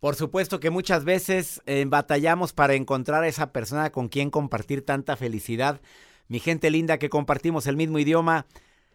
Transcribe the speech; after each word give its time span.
Por 0.00 0.16
supuesto 0.16 0.60
que 0.60 0.70
muchas 0.70 1.04
veces 1.04 1.60
eh, 1.66 1.84
batallamos 1.86 2.54
para 2.54 2.72
encontrar 2.72 3.22
a 3.22 3.28
esa 3.28 3.52
persona 3.52 3.92
con 3.92 4.08
quien 4.08 4.30
compartir 4.30 4.84
tanta 4.84 5.14
felicidad. 5.14 5.82
Mi 6.26 6.40
gente 6.40 6.70
linda 6.70 6.98
que 6.98 7.10
compartimos 7.10 7.66
el 7.66 7.76
mismo 7.76 7.98
idioma. 7.98 8.46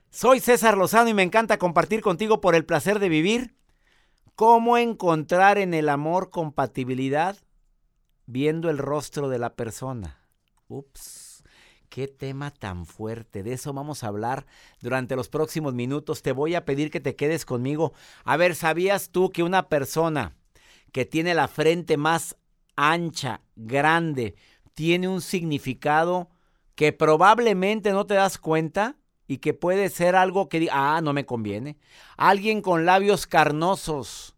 Soy 0.09 0.39
César 0.39 0.75
Lozano 0.75 1.07
y 1.09 1.13
me 1.13 1.21
encanta 1.21 1.59
compartir 1.59 2.01
contigo 2.01 2.41
por 2.41 2.55
el 2.55 2.65
placer 2.65 2.97
de 2.97 3.09
vivir. 3.09 3.53
¿Cómo 4.33 4.79
encontrar 4.79 5.59
en 5.59 5.75
el 5.75 5.89
amor 5.89 6.31
compatibilidad 6.31 7.37
viendo 8.25 8.71
el 8.71 8.79
rostro 8.79 9.29
de 9.29 9.37
la 9.37 9.53
persona? 9.53 10.27
Ups, 10.69 11.43
qué 11.89 12.07
tema 12.07 12.49
tan 12.49 12.87
fuerte. 12.87 13.43
De 13.43 13.53
eso 13.53 13.73
vamos 13.73 14.03
a 14.03 14.07
hablar 14.07 14.47
durante 14.81 15.15
los 15.15 15.29
próximos 15.29 15.75
minutos. 15.75 16.23
Te 16.23 16.31
voy 16.31 16.55
a 16.55 16.65
pedir 16.65 16.89
que 16.89 16.99
te 16.99 17.15
quedes 17.15 17.45
conmigo. 17.45 17.93
A 18.23 18.37
ver, 18.37 18.55
¿sabías 18.55 19.11
tú 19.11 19.29
que 19.29 19.43
una 19.43 19.69
persona 19.69 20.33
que 20.95 21.03
tiene 21.03 21.33
la 21.33 21.49
frente 21.49 21.97
más 21.97 22.37
ancha, 22.77 23.41
grande, 23.57 24.33
tiene 24.75 25.09
un 25.09 25.19
significado 25.19 26.29
que 26.73 26.93
probablemente 26.93 27.91
no 27.91 28.05
te 28.05 28.13
das 28.13 28.37
cuenta 28.37 28.95
y 29.27 29.39
que 29.39 29.53
puede 29.53 29.89
ser 29.89 30.15
algo 30.15 30.47
que 30.47 30.69
ah, 30.71 31.01
no 31.03 31.11
me 31.11 31.25
conviene. 31.25 31.77
Alguien 32.15 32.61
con 32.61 32.85
labios 32.85 33.27
carnosos, 33.27 34.37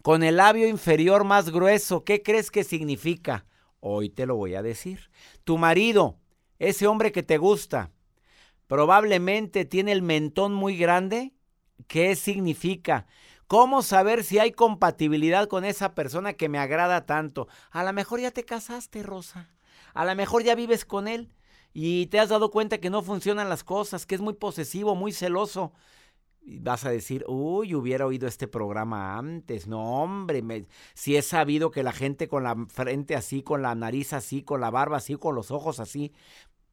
con 0.00 0.22
el 0.22 0.36
labio 0.36 0.68
inferior 0.68 1.24
más 1.24 1.50
grueso, 1.50 2.04
¿qué 2.04 2.22
crees 2.22 2.52
que 2.52 2.62
significa? 2.62 3.44
Hoy 3.80 4.08
te 4.08 4.24
lo 4.24 4.36
voy 4.36 4.54
a 4.54 4.62
decir. 4.62 5.10
Tu 5.42 5.58
marido, 5.58 6.20
ese 6.60 6.86
hombre 6.86 7.10
que 7.10 7.24
te 7.24 7.38
gusta, 7.38 7.90
probablemente 8.68 9.64
tiene 9.64 9.90
el 9.90 10.02
mentón 10.02 10.54
muy 10.54 10.76
grande. 10.76 11.32
¿Qué 11.88 12.14
significa? 12.14 13.08
¿Cómo 13.48 13.80
saber 13.80 14.24
si 14.24 14.38
hay 14.38 14.52
compatibilidad 14.52 15.48
con 15.48 15.64
esa 15.64 15.94
persona 15.94 16.34
que 16.34 16.50
me 16.50 16.58
agrada 16.58 17.06
tanto? 17.06 17.48
A 17.70 17.82
lo 17.82 17.94
mejor 17.94 18.20
ya 18.20 18.30
te 18.30 18.44
casaste, 18.44 19.02
Rosa. 19.02 19.48
A 19.94 20.04
lo 20.04 20.14
mejor 20.14 20.42
ya 20.42 20.54
vives 20.54 20.84
con 20.84 21.08
él 21.08 21.32
y 21.72 22.06
te 22.08 22.20
has 22.20 22.28
dado 22.28 22.50
cuenta 22.50 22.76
que 22.76 22.90
no 22.90 23.02
funcionan 23.02 23.48
las 23.48 23.64
cosas, 23.64 24.04
que 24.04 24.14
es 24.14 24.20
muy 24.20 24.34
posesivo, 24.34 24.94
muy 24.94 25.12
celoso. 25.12 25.72
Vas 26.42 26.84
a 26.84 26.90
decir, 26.90 27.24
uy, 27.26 27.74
hubiera 27.74 28.04
oído 28.04 28.28
este 28.28 28.48
programa 28.48 29.16
antes. 29.16 29.66
No, 29.66 30.02
hombre, 30.02 30.66
si 30.92 31.16
he 31.16 31.22
sabido 31.22 31.70
que 31.70 31.82
la 31.82 31.92
gente 31.92 32.28
con 32.28 32.42
la 32.42 32.54
frente 32.68 33.16
así, 33.16 33.42
con 33.42 33.62
la 33.62 33.74
nariz 33.74 34.12
así, 34.12 34.42
con 34.42 34.60
la 34.60 34.70
barba 34.70 34.98
así, 34.98 35.16
con 35.16 35.34
los 35.34 35.50
ojos 35.50 35.80
así, 35.80 36.12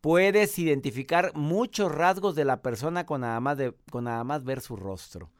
puedes 0.01 0.59
identificar 0.59 1.31
muchos 1.35 1.89
rasgos 1.89 2.35
de 2.35 2.43
la 2.43 2.61
persona 2.61 3.05
con 3.05 3.21
nada 3.21 3.39
más, 3.39 3.57
de, 3.57 3.73
con 3.89 4.03
nada 4.03 4.25
más 4.25 4.43
ver 4.43 4.59
su 4.59 4.75
rostro. 4.75 5.31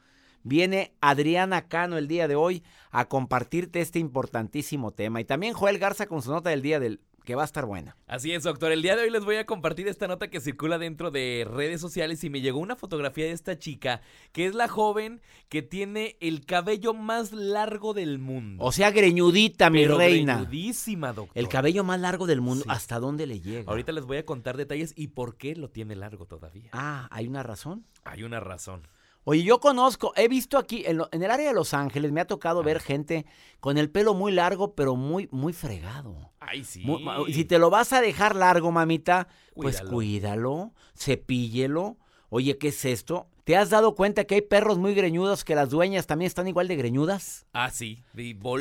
Viene 0.46 0.92
Adriana 1.00 1.66
Cano 1.66 1.98
el 1.98 2.06
día 2.06 2.28
de 2.28 2.36
hoy 2.36 2.62
a 2.92 3.06
compartirte 3.06 3.80
este 3.80 3.98
importantísimo 3.98 4.92
tema. 4.92 5.20
Y 5.20 5.24
también 5.24 5.54
Joel 5.54 5.80
Garza 5.80 6.06
con 6.06 6.22
su 6.22 6.30
nota 6.30 6.50
del 6.50 6.62
día 6.62 6.78
del 6.78 7.00
que 7.24 7.34
va 7.34 7.42
a 7.42 7.46
estar 7.46 7.66
buena. 7.66 7.96
Así 8.06 8.32
es, 8.32 8.44
doctor. 8.44 8.70
El 8.70 8.80
día 8.80 8.94
de 8.94 9.02
hoy 9.02 9.10
les 9.10 9.24
voy 9.24 9.34
a 9.38 9.44
compartir 9.44 9.88
esta 9.88 10.06
nota 10.06 10.30
que 10.30 10.40
circula 10.40 10.78
dentro 10.78 11.10
de 11.10 11.44
redes 11.50 11.80
sociales 11.80 12.22
y 12.22 12.30
me 12.30 12.42
llegó 12.42 12.60
una 12.60 12.76
fotografía 12.76 13.24
de 13.24 13.32
esta 13.32 13.58
chica, 13.58 14.02
que 14.30 14.46
es 14.46 14.54
la 14.54 14.68
joven 14.68 15.20
que 15.48 15.62
tiene 15.62 16.16
el 16.20 16.46
cabello 16.46 16.94
más 16.94 17.32
largo 17.32 17.92
del 17.92 18.20
mundo. 18.20 18.62
O 18.62 18.70
sea, 18.70 18.92
greñudita, 18.92 19.68
mi 19.68 19.84
reina. 19.84 20.36
Greñudísima, 20.36 21.12
doctor. 21.12 21.36
El 21.36 21.48
cabello 21.48 21.82
más 21.82 21.98
largo 21.98 22.28
del 22.28 22.40
mundo. 22.40 22.64
¿Hasta 22.68 23.00
dónde 23.00 23.26
le 23.26 23.40
llega? 23.40 23.68
Ahorita 23.68 23.90
les 23.90 24.04
voy 24.04 24.18
a 24.18 24.24
contar 24.24 24.56
detalles 24.56 24.92
y 24.94 25.08
por 25.08 25.36
qué 25.36 25.56
lo 25.56 25.70
tiene 25.70 25.96
largo 25.96 26.26
todavía. 26.26 26.70
Ah, 26.72 27.08
¿hay 27.10 27.26
una 27.26 27.42
razón? 27.42 27.84
Hay 28.04 28.22
una 28.22 28.38
razón. 28.38 28.86
Oye, 29.28 29.42
yo 29.42 29.58
conozco, 29.58 30.12
he 30.14 30.28
visto 30.28 30.56
aquí, 30.56 30.84
en, 30.86 31.00
el 31.10 31.30
área 31.32 31.48
de 31.48 31.52
Los 31.52 31.74
Ángeles, 31.74 32.12
me 32.12 32.20
ha 32.20 32.28
tocado 32.28 32.62
ver 32.62 32.78
gente 32.78 33.26
con 33.58 33.76
el 33.76 33.90
pelo 33.90 34.14
muy 34.14 34.30
largo, 34.30 34.76
pero 34.76 34.94
muy, 34.94 35.28
muy 35.32 35.52
fregado. 35.52 36.30
Ay, 36.38 36.62
sí. 36.62 36.84
si 37.32 37.44
te 37.44 37.58
lo 37.58 37.68
vas 37.68 37.92
a 37.92 38.00
dejar 38.00 38.36
largo, 38.36 38.70
mamita, 38.70 39.26
pues 39.56 39.80
cuídalo, 39.80 40.72
cepíllelo. 40.96 41.96
Oye, 42.28 42.56
¿qué 42.56 42.68
es 42.68 42.84
esto? 42.84 43.26
¿Te 43.42 43.56
has 43.56 43.70
dado 43.70 43.96
cuenta 43.96 44.22
que 44.24 44.36
hay 44.36 44.42
perros 44.42 44.78
muy 44.78 44.94
greñudos 44.94 45.44
que 45.44 45.56
las 45.56 45.70
dueñas 45.70 46.06
también 46.06 46.28
están 46.28 46.46
igual 46.46 46.68
de 46.68 46.76
greñudas? 46.76 47.46
Ah, 47.52 47.70
sí, 47.70 48.04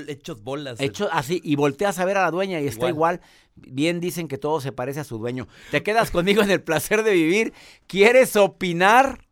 hechos 0.07 0.41
bolas. 0.41 0.79
Hechos 0.79 1.09
así, 1.11 1.41
y 1.43 1.55
volteas 1.57 1.99
a 1.99 2.05
ver 2.05 2.17
a 2.17 2.23
la 2.23 2.31
dueña 2.31 2.59
y 2.59 2.65
está 2.65 2.89
igual. 2.89 3.21
Bien 3.53 3.99
dicen 3.99 4.27
que 4.27 4.39
todo 4.39 4.59
se 4.61 4.71
parece 4.71 5.01
a 5.01 5.03
su 5.03 5.19
dueño. 5.19 5.47
Te 5.69 5.83
quedas 5.83 6.09
conmigo 6.11 6.41
en 6.41 6.49
el 6.49 6.63
placer 6.63 7.03
de 7.03 7.11
vivir. 7.11 7.53
¿Quieres 7.85 8.35
opinar? 8.35 9.25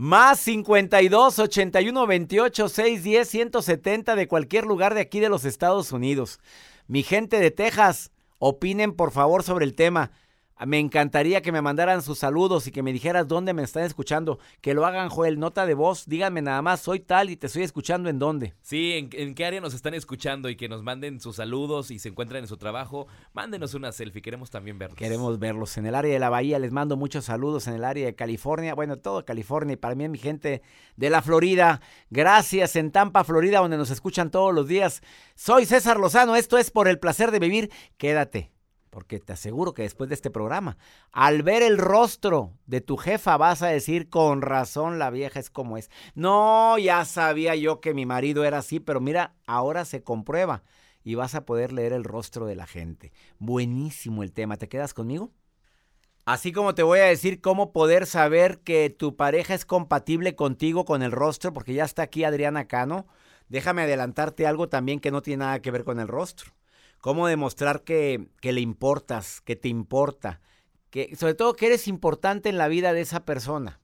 Más 0.00 0.38
52 0.38 1.40
81 1.40 2.06
28 2.06 2.68
610 2.68 3.28
170 3.28 4.14
de 4.14 4.28
cualquier 4.28 4.64
lugar 4.64 4.94
de 4.94 5.00
aquí 5.00 5.18
de 5.18 5.28
los 5.28 5.44
Estados 5.44 5.90
Unidos. 5.90 6.38
Mi 6.86 7.02
gente 7.02 7.40
de 7.40 7.50
Texas, 7.50 8.12
opinen 8.38 8.92
por 8.92 9.10
favor 9.10 9.42
sobre 9.42 9.64
el 9.64 9.74
tema. 9.74 10.12
Me 10.66 10.78
encantaría 10.80 11.40
que 11.40 11.52
me 11.52 11.62
mandaran 11.62 12.02
sus 12.02 12.18
saludos 12.18 12.66
y 12.66 12.72
que 12.72 12.82
me 12.82 12.92
dijeras 12.92 13.28
dónde 13.28 13.54
me 13.54 13.62
están 13.62 13.84
escuchando. 13.84 14.38
Que 14.60 14.74
lo 14.74 14.84
hagan, 14.86 15.08
Joel, 15.08 15.38
nota 15.38 15.66
de 15.66 15.74
voz. 15.74 16.06
Díganme 16.06 16.42
nada 16.42 16.62
más, 16.62 16.80
soy 16.80 17.00
tal 17.00 17.30
y 17.30 17.36
te 17.36 17.46
estoy 17.46 17.62
escuchando 17.62 18.08
en 18.08 18.18
dónde. 18.18 18.54
Sí, 18.60 19.08
en, 19.12 19.34
qué 19.34 19.44
área 19.44 19.60
nos 19.60 19.74
están 19.74 19.94
escuchando 19.94 20.48
y 20.48 20.56
que 20.56 20.68
nos 20.68 20.82
manden 20.82 21.20
sus 21.20 21.36
saludos 21.36 21.90
y 21.90 21.98
se 21.98 22.08
encuentran 22.08 22.42
en 22.42 22.48
su 22.48 22.56
trabajo. 22.56 23.06
Mándenos 23.32 23.74
una 23.74 23.92
selfie, 23.92 24.20
queremos 24.20 24.50
también 24.50 24.78
verlos. 24.78 24.98
Queremos 24.98 25.38
verlos. 25.38 25.76
En 25.78 25.86
el 25.86 25.94
área 25.94 26.12
de 26.12 26.18
la 26.18 26.28
Bahía 26.28 26.58
les 26.58 26.72
mando 26.72 26.96
muchos 26.96 27.26
saludos. 27.26 27.68
En 27.68 27.74
el 27.74 27.84
área 27.84 28.06
de 28.06 28.14
California, 28.16 28.74
bueno, 28.74 28.98
todo 28.98 29.24
California 29.24 29.74
y 29.74 29.76
para 29.76 29.94
mí, 29.94 30.08
mi 30.08 30.18
gente 30.18 30.62
de 30.96 31.10
la 31.10 31.22
Florida. 31.22 31.80
Gracias 32.10 32.74
en 32.76 32.90
Tampa, 32.90 33.22
Florida, 33.22 33.60
donde 33.60 33.76
nos 33.76 33.90
escuchan 33.90 34.30
todos 34.30 34.52
los 34.52 34.66
días. 34.66 35.02
Soy 35.36 35.66
César 35.66 36.00
Lozano, 36.00 36.34
esto 36.34 36.58
es 36.58 36.70
por 36.70 36.88
el 36.88 36.98
placer 36.98 37.30
de 37.30 37.38
vivir. 37.38 37.70
Quédate 37.96 38.57
porque 38.90 39.20
te 39.20 39.32
aseguro 39.32 39.74
que 39.74 39.82
después 39.82 40.08
de 40.08 40.14
este 40.14 40.30
programa, 40.30 40.76
al 41.12 41.42
ver 41.42 41.62
el 41.62 41.78
rostro 41.78 42.52
de 42.66 42.80
tu 42.80 42.96
jefa 42.96 43.36
vas 43.36 43.62
a 43.62 43.68
decir, 43.68 44.08
con 44.08 44.42
razón 44.42 44.98
la 44.98 45.10
vieja 45.10 45.40
es 45.40 45.50
como 45.50 45.76
es. 45.76 45.90
No, 46.14 46.78
ya 46.78 47.04
sabía 47.04 47.54
yo 47.54 47.80
que 47.80 47.94
mi 47.94 48.06
marido 48.06 48.44
era 48.44 48.58
así, 48.58 48.80
pero 48.80 49.00
mira, 49.00 49.34
ahora 49.46 49.84
se 49.84 50.02
comprueba 50.02 50.62
y 51.04 51.14
vas 51.14 51.34
a 51.34 51.44
poder 51.44 51.72
leer 51.72 51.92
el 51.92 52.04
rostro 52.04 52.46
de 52.46 52.56
la 52.56 52.66
gente. 52.66 53.12
Buenísimo 53.38 54.22
el 54.22 54.32
tema, 54.32 54.56
¿te 54.56 54.68
quedas 54.68 54.94
conmigo? 54.94 55.32
Así 56.24 56.52
como 56.52 56.74
te 56.74 56.82
voy 56.82 56.98
a 56.98 57.04
decir 57.04 57.40
cómo 57.40 57.72
poder 57.72 58.04
saber 58.04 58.60
que 58.60 58.90
tu 58.90 59.16
pareja 59.16 59.54
es 59.54 59.64
compatible 59.64 60.36
contigo 60.36 60.84
con 60.84 61.02
el 61.02 61.12
rostro, 61.12 61.54
porque 61.54 61.72
ya 61.72 61.84
está 61.84 62.02
aquí 62.02 62.24
Adriana 62.24 62.66
Cano. 62.66 63.06
Déjame 63.48 63.82
adelantarte 63.82 64.46
algo 64.46 64.68
también 64.68 65.00
que 65.00 65.10
no 65.10 65.22
tiene 65.22 65.44
nada 65.44 65.62
que 65.62 65.70
ver 65.70 65.84
con 65.84 66.00
el 66.00 66.08
rostro 66.08 66.52
cómo 67.00 67.26
demostrar 67.26 67.82
que, 67.82 68.28
le 68.42 68.60
importas, 68.60 69.40
que 69.40 69.56
te 69.56 69.68
importa, 69.68 70.40
que 70.90 71.14
sobre 71.16 71.34
todo 71.34 71.54
que 71.54 71.66
eres 71.66 71.88
importante 71.88 72.48
en 72.48 72.58
la 72.58 72.68
vida 72.68 72.92
de 72.92 73.00
esa 73.00 73.24
persona. 73.24 73.80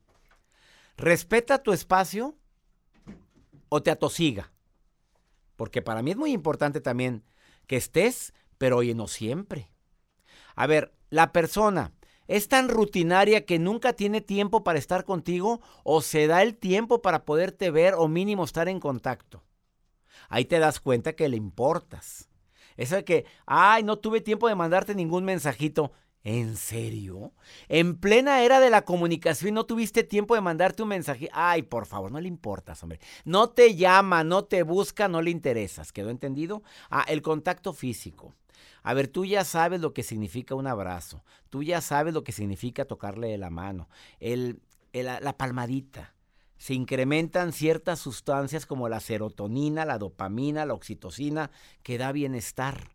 Respeta 0.96 1.62
tu 1.62 1.72
espacio 1.72 2.36
o 3.68 3.82
te 3.82 3.90
atosiga. 3.90 4.52
Porque 5.56 5.82
para 5.82 6.02
mí 6.02 6.12
es 6.12 6.16
muy 6.16 6.32
importante 6.32 6.80
también 6.80 7.24
que 7.66 7.76
estés, 7.76 8.32
pero 8.58 8.78
oye, 8.78 8.94
no 8.94 9.06
siempre. 9.06 9.70
A 10.56 10.66
ver, 10.66 10.94
la 11.10 11.32
persona 11.32 11.92
es 12.26 12.48
tan 12.48 12.68
rutinaria 12.68 13.44
que 13.44 13.58
nunca 13.58 13.92
tiene 13.92 14.20
tiempo 14.20 14.64
para 14.64 14.78
estar 14.78 15.04
contigo 15.04 15.60
o 15.82 16.00
se 16.00 16.26
da 16.26 16.42
el 16.42 16.56
tiempo 16.56 17.02
para 17.02 17.24
poderte 17.24 17.70
ver 17.70 17.94
o 17.94 18.08
mínimo 18.08 18.44
estar 18.44 18.68
en 18.68 18.80
contacto. 18.80 19.42
Ahí 20.28 20.44
te 20.44 20.58
das 20.58 20.80
cuenta 20.80 21.14
que 21.14 21.28
le 21.28 21.36
importas. 21.36 22.28
Eso 22.76 22.96
de 22.96 23.04
que, 23.04 23.24
ay, 23.46 23.82
no 23.82 23.98
tuve 23.98 24.20
tiempo 24.20 24.48
de 24.48 24.54
mandarte 24.54 24.94
ningún 24.94 25.24
mensajito. 25.24 25.92
¿En 26.24 26.56
serio? 26.56 27.34
En 27.68 27.96
plena 27.96 28.42
era 28.42 28.58
de 28.58 28.70
la 28.70 28.86
comunicación 28.86 29.52
no 29.52 29.66
tuviste 29.66 30.04
tiempo 30.04 30.34
de 30.34 30.40
mandarte 30.40 30.82
un 30.82 30.88
mensaje. 30.88 31.28
Ay, 31.34 31.62
por 31.62 31.84
favor, 31.84 32.10
no 32.10 32.18
le 32.18 32.28
importas, 32.28 32.82
hombre. 32.82 32.98
No 33.26 33.50
te 33.50 33.74
llama, 33.76 34.24
no 34.24 34.44
te 34.44 34.62
busca, 34.62 35.06
no 35.06 35.20
le 35.20 35.30
interesas. 35.30 35.92
¿Quedó 35.92 36.08
entendido? 36.08 36.62
Ah, 36.88 37.04
el 37.08 37.20
contacto 37.20 37.74
físico. 37.74 38.32
A 38.82 38.94
ver, 38.94 39.08
tú 39.08 39.26
ya 39.26 39.44
sabes 39.44 39.82
lo 39.82 39.92
que 39.92 40.02
significa 40.02 40.54
un 40.54 40.66
abrazo. 40.66 41.22
Tú 41.50 41.62
ya 41.62 41.82
sabes 41.82 42.14
lo 42.14 42.24
que 42.24 42.32
significa 42.32 42.86
tocarle 42.86 43.36
la 43.36 43.50
mano. 43.50 43.90
El, 44.18 44.62
la 44.94 45.36
palmadita 45.36 46.13
se 46.58 46.74
incrementan 46.74 47.52
ciertas 47.52 47.98
sustancias 47.98 48.66
como 48.66 48.88
la 48.88 49.00
serotonina, 49.00 49.84
la 49.84 49.98
dopamina, 49.98 50.66
la 50.66 50.74
oxitocina, 50.74 51.50
que 51.82 51.98
da 51.98 52.12
bienestar, 52.12 52.92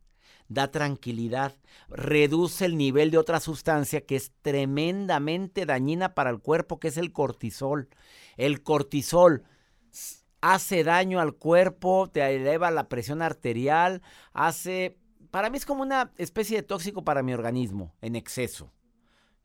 da 0.48 0.72
tranquilidad, 0.72 1.56
reduce 1.90 2.66
el 2.66 2.78
nivel 2.78 3.12
de 3.12 3.18
otra 3.18 3.40
sustancia 3.40 4.02
que 4.02 4.16
es 4.16 4.32
tremendamente 4.42 5.66
dañina 5.66 6.16
para 6.16 6.30
el 6.30 6.40
cuerpo, 6.40 6.80
que 6.80 6.88
es 6.88 6.98
el 6.98 7.12
cortisol. 7.12 7.90
El 8.38 8.64
cortisol 8.64 9.44
hace 10.42 10.84
daño 10.84 11.20
al 11.20 11.36
cuerpo, 11.36 12.10
te 12.10 12.22
eleva 12.36 12.72
la 12.72 12.90
presión 12.90 13.22
arterial, 13.22 14.02
hace... 14.34 14.98
Para 15.32 15.52
mí 15.52 15.58
es 15.58 15.66
como 15.68 15.84
una 15.84 16.12
especie 16.18 16.58
de 16.58 16.64
tóxico 16.64 17.04
para 17.04 17.22
mi 17.22 17.34
organismo 17.34 17.94
en 18.02 18.16
exceso. 18.16 18.72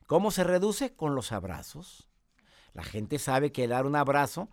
¿Cómo 0.07 0.31
se 0.31 0.43
reduce? 0.43 0.95
Con 0.95 1.13
los 1.13 1.31
abrazos 1.31 2.07
la 2.75 2.83
gente 2.83 3.17
sabe 3.19 3.51
que 3.51 3.67
dar 3.67 3.85
un 3.87 3.95
abrazo 3.95 4.49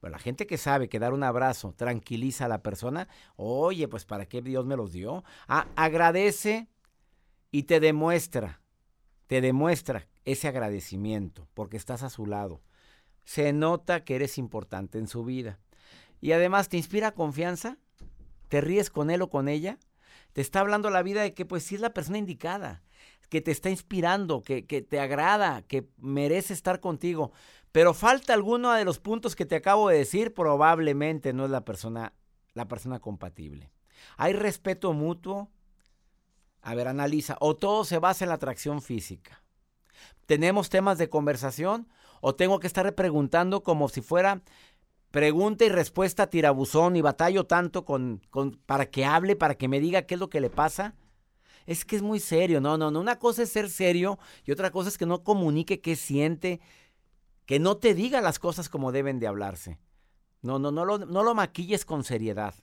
Pero 0.00 0.12
la 0.12 0.18
gente 0.18 0.46
que 0.46 0.58
sabe 0.58 0.88
que 0.88 0.98
dar 0.98 1.14
un 1.14 1.22
abrazo 1.22 1.72
tranquiliza 1.72 2.44
a 2.44 2.48
la 2.48 2.62
persona, 2.62 3.08
oye, 3.36 3.88
pues 3.88 4.04
¿para 4.04 4.26
qué 4.26 4.42
Dios 4.42 4.66
me 4.66 4.76
los 4.76 4.92
dio? 4.92 5.24
Ah, 5.48 5.66
agradece 5.74 6.68
y 7.50 7.64
te 7.64 7.80
demuestra, 7.80 8.60
te 9.26 9.40
demuestra 9.40 10.08
ese 10.24 10.48
agradecimiento 10.48 11.48
porque 11.54 11.76
estás 11.76 12.02
a 12.02 12.10
su 12.10 12.26
lado. 12.26 12.62
Se 13.24 13.52
nota 13.52 14.04
que 14.04 14.16
eres 14.16 14.38
importante 14.38 14.98
en 14.98 15.06
su 15.06 15.24
vida. 15.24 15.58
Y 16.20 16.32
además 16.32 16.68
te 16.68 16.76
inspira 16.76 17.12
confianza, 17.12 17.78
te 18.48 18.60
ríes 18.60 18.90
con 18.90 19.10
él 19.10 19.22
o 19.22 19.30
con 19.30 19.48
ella, 19.48 19.78
te 20.32 20.40
está 20.40 20.60
hablando 20.60 20.90
la 20.90 21.02
vida 21.02 21.22
de 21.22 21.32
que 21.32 21.46
pues 21.46 21.62
sí 21.62 21.76
es 21.76 21.80
la 21.80 21.94
persona 21.94 22.18
indicada, 22.18 22.82
que 23.32 23.40
te 23.40 23.50
está 23.50 23.70
inspirando, 23.70 24.42
que, 24.42 24.66
que 24.66 24.82
te 24.82 25.00
agrada, 25.00 25.62
que 25.62 25.88
merece 25.96 26.52
estar 26.52 26.80
contigo. 26.80 27.32
Pero 27.72 27.94
falta 27.94 28.34
alguno 28.34 28.72
de 28.72 28.84
los 28.84 28.98
puntos 28.98 29.34
que 29.34 29.46
te 29.46 29.56
acabo 29.56 29.88
de 29.88 29.96
decir, 29.96 30.34
probablemente 30.34 31.32
no 31.32 31.46
es 31.46 31.50
la 31.50 31.64
persona, 31.64 32.12
la 32.52 32.68
persona 32.68 33.00
compatible. 33.00 33.72
Hay 34.18 34.34
respeto 34.34 34.92
mutuo. 34.92 35.48
A 36.60 36.74
ver, 36.74 36.88
analiza. 36.88 37.38
O 37.40 37.56
todo 37.56 37.86
se 37.86 37.98
basa 37.98 38.26
en 38.26 38.28
la 38.28 38.34
atracción 38.34 38.82
física. 38.82 39.42
¿Tenemos 40.26 40.68
temas 40.68 40.98
de 40.98 41.08
conversación? 41.08 41.88
¿O 42.20 42.34
tengo 42.34 42.60
que 42.60 42.66
estar 42.66 42.94
preguntando 42.94 43.62
como 43.62 43.88
si 43.88 44.02
fuera 44.02 44.42
pregunta 45.10 45.64
y 45.64 45.70
respuesta 45.70 46.28
tirabuzón 46.28 46.96
y 46.96 47.00
batallo 47.00 47.46
tanto 47.46 47.86
con, 47.86 48.20
con, 48.28 48.58
para 48.66 48.90
que 48.90 49.06
hable, 49.06 49.36
para 49.36 49.54
que 49.54 49.68
me 49.68 49.80
diga 49.80 50.02
qué 50.02 50.16
es 50.16 50.20
lo 50.20 50.28
que 50.28 50.42
le 50.42 50.50
pasa? 50.50 50.96
Es 51.66 51.84
que 51.84 51.96
es 51.96 52.02
muy 52.02 52.20
serio. 52.20 52.60
No, 52.60 52.76
no, 52.76 52.90
no. 52.90 53.00
Una 53.00 53.18
cosa 53.18 53.42
es 53.42 53.50
ser 53.50 53.70
serio 53.70 54.18
y 54.44 54.52
otra 54.52 54.70
cosa 54.70 54.88
es 54.88 54.98
que 54.98 55.06
no 55.06 55.22
comunique 55.22 55.80
qué 55.80 55.96
siente, 55.96 56.60
que 57.46 57.58
no 57.58 57.76
te 57.76 57.94
diga 57.94 58.20
las 58.20 58.38
cosas 58.38 58.68
como 58.68 58.92
deben 58.92 59.18
de 59.18 59.26
hablarse. 59.26 59.78
No, 60.42 60.58
no, 60.58 60.70
no 60.72 60.84
lo, 60.84 60.98
no 60.98 61.22
lo 61.22 61.34
maquilles 61.34 61.84
con 61.84 62.04
seriedad. 62.04 62.54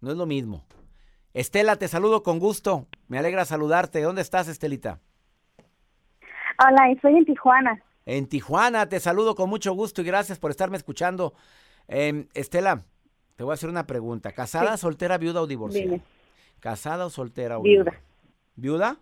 No 0.00 0.10
es 0.10 0.16
lo 0.16 0.26
mismo. 0.26 0.64
Estela, 1.34 1.76
te 1.76 1.88
saludo 1.88 2.22
con 2.22 2.38
gusto. 2.38 2.86
Me 3.08 3.18
alegra 3.18 3.44
saludarte. 3.44 4.02
¿Dónde 4.02 4.22
estás, 4.22 4.48
Estelita? 4.48 5.00
Hola, 6.58 6.90
estoy 6.90 7.16
en 7.16 7.24
Tijuana. 7.24 7.82
En 8.04 8.26
Tijuana, 8.26 8.88
te 8.88 9.00
saludo 9.00 9.34
con 9.34 9.48
mucho 9.48 9.72
gusto 9.72 10.02
y 10.02 10.04
gracias 10.04 10.38
por 10.38 10.50
estarme 10.50 10.76
escuchando. 10.76 11.34
Eh, 11.88 12.26
Estela, 12.34 12.84
te 13.36 13.44
voy 13.44 13.52
a 13.52 13.54
hacer 13.54 13.70
una 13.70 13.86
pregunta. 13.86 14.32
¿Casada, 14.32 14.76
sí. 14.76 14.82
soltera, 14.82 15.18
viuda 15.18 15.40
o 15.42 15.46
divorciada? 15.46 15.84
Dime. 15.84 16.02
¿Casada 16.60 17.06
o 17.06 17.10
soltera 17.10 17.58
o 17.58 17.62
viuda? 17.62 17.84
¿Viuda? 17.84 18.00
Viuda, 18.56 18.96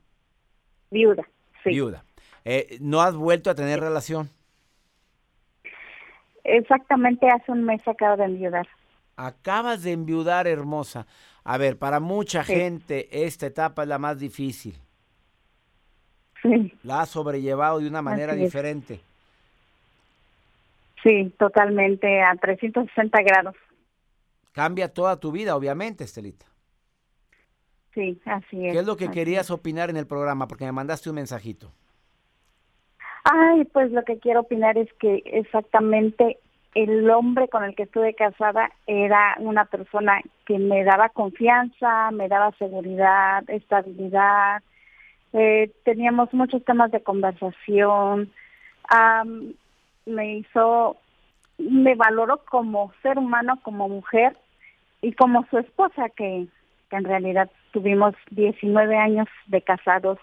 sí. 1.62 1.70
Viuda. 1.70 2.05
Eh, 2.44 2.79
¿No 2.81 3.00
has 3.00 3.14
vuelto 3.14 3.50
a 3.50 3.55
tener 3.55 3.79
sí. 3.79 3.85
relación? 3.85 4.31
Exactamente 6.44 7.29
hace 7.29 7.52
un 7.52 7.64
mes 7.64 7.87
acabo 7.87 8.17
de 8.17 8.25
enviudar. 8.25 8.67
Acabas 9.17 9.82
de 9.82 9.93
enviudar, 9.93 10.47
hermosa. 10.47 11.06
A 11.44 11.58
ver, 11.58 11.79
para 11.79 12.00
mucha 12.00 12.44
sí. 12.44 12.55
gente 12.55 13.25
esta 13.26 13.47
etapa 13.47 13.82
es 13.82 13.88
la 13.88 13.99
más 13.99 14.19
difícil. 14.19 14.76
Sí. 16.43 16.73
La 16.82 17.02
has 17.02 17.11
sobrellevado 17.11 17.81
de 17.81 17.88
una 17.88 18.00
manera 18.00 18.35
diferente. 18.35 19.00
Sí, 21.02 21.32
totalmente, 21.38 22.23
a 22.23 22.35
360 22.35 23.23
grados. 23.23 23.56
Cambia 24.52 24.93
toda 24.93 25.19
tu 25.19 25.32
vida, 25.32 25.56
obviamente, 25.56 26.05
Estelita. 26.05 26.47
Sí, 27.95 28.21
así 28.25 28.67
es. 28.67 28.73
¿Qué 28.73 28.79
es 28.79 28.87
lo 28.87 28.97
que 28.97 29.11
querías 29.11 29.47
es. 29.47 29.51
opinar 29.51 29.91
en 29.91 29.97
el 29.97 30.07
programa? 30.07 30.47
Porque 30.47 30.65
me 30.65 30.73
mandaste 30.73 31.11
un 31.11 31.17
mensajito. 31.17 31.73
Ay, 33.25 33.65
pues 33.67 33.91
lo 33.93 34.03
que 34.05 34.19
quiero 34.19 34.41
opinar 34.41 34.79
es 34.79 34.93
que 34.95 35.23
exactamente 35.27 36.39
el 36.75 37.11
hombre 37.11 37.49
con 37.49 37.65
el 37.65 37.75
que 37.75 37.83
estuve 37.83 38.15
casada 38.15 38.71
era 38.87 39.37
una 39.41 39.65
persona 39.65 40.21
que 40.47 40.59
me 40.59 40.85
daba 40.85 41.09
confianza, 41.09 42.11
me 42.13 42.29
daba 42.29 42.53
seguridad, 42.53 43.43
estabilidad, 43.49 44.63
eh, 45.33 45.71
teníamos 45.85 46.33
muchos 46.33 46.65
temas 46.65 46.91
de 46.93 47.03
conversación, 47.03 48.33
um, 48.93 49.53
me 50.07 50.39
hizo, 50.39 50.97
me 51.59 51.95
valoró 51.95 52.45
como 52.45 52.93
ser 53.03 53.19
humano, 53.19 53.59
como 53.63 53.89
mujer 53.89 54.37
y 55.03 55.13
como 55.13 55.47
su 55.51 55.59
esposa, 55.59 56.09
que, 56.11 56.47
que 56.89 56.97
en 56.97 57.05
realidad 57.05 57.51
tuvimos 57.73 58.15
19 58.31 58.97
años 58.97 59.29
de 59.47 59.63
casados. 59.63 60.19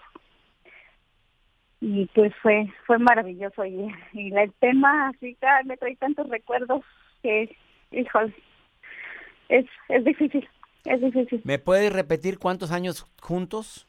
Y 1.80 2.06
pues 2.14 2.32
fue 2.42 2.66
fue 2.86 2.98
maravilloso. 2.98 3.64
Y, 3.64 3.92
y 4.12 4.34
el 4.36 4.52
tema 4.54 5.08
así 5.08 5.36
me 5.64 5.76
trae 5.76 5.96
tantos 5.96 6.28
recuerdos 6.28 6.84
que 7.22 7.56
híjole 7.90 8.34
es 9.48 9.66
es 9.88 10.04
difícil 10.04 10.48
es 10.84 11.00
difícil. 11.00 11.40
Me 11.44 11.58
puedes 11.58 11.92
repetir 11.92 12.38
cuántos 12.38 12.70
años 12.70 13.06
juntos 13.20 13.86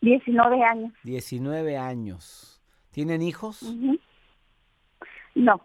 19 0.00 0.62
años. 0.62 0.92
19 1.02 1.78
años. 1.78 2.60
Tienen 2.90 3.22
hijos 3.22 3.62
uh 3.62 3.72
-huh. 3.72 4.00
no. 5.34 5.60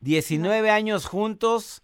19 0.00 0.68
no. 0.68 0.74
años 0.74 1.06
juntos 1.06 1.82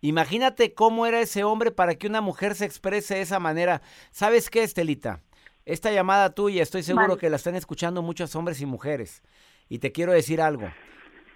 imagínate 0.00 0.74
cómo 0.74 1.06
era 1.06 1.20
ese 1.20 1.44
hombre 1.44 1.70
para 1.70 1.94
que 1.94 2.06
una 2.06 2.20
mujer 2.20 2.54
se 2.54 2.64
exprese 2.64 3.16
de 3.16 3.22
esa 3.22 3.38
manera 3.38 3.82
sabes 4.10 4.50
qué 4.50 4.62
Estelita 4.62 5.22
esta 5.64 5.92
llamada 5.92 6.30
tuya, 6.34 6.62
estoy 6.62 6.82
seguro 6.82 7.16
que 7.16 7.30
la 7.30 7.36
están 7.36 7.54
escuchando 7.54 8.02
muchos 8.02 8.34
hombres 8.34 8.60
y 8.60 8.66
mujeres. 8.66 9.22
Y 9.68 9.78
te 9.78 9.92
quiero 9.92 10.12
decir 10.12 10.40
algo, 10.40 10.68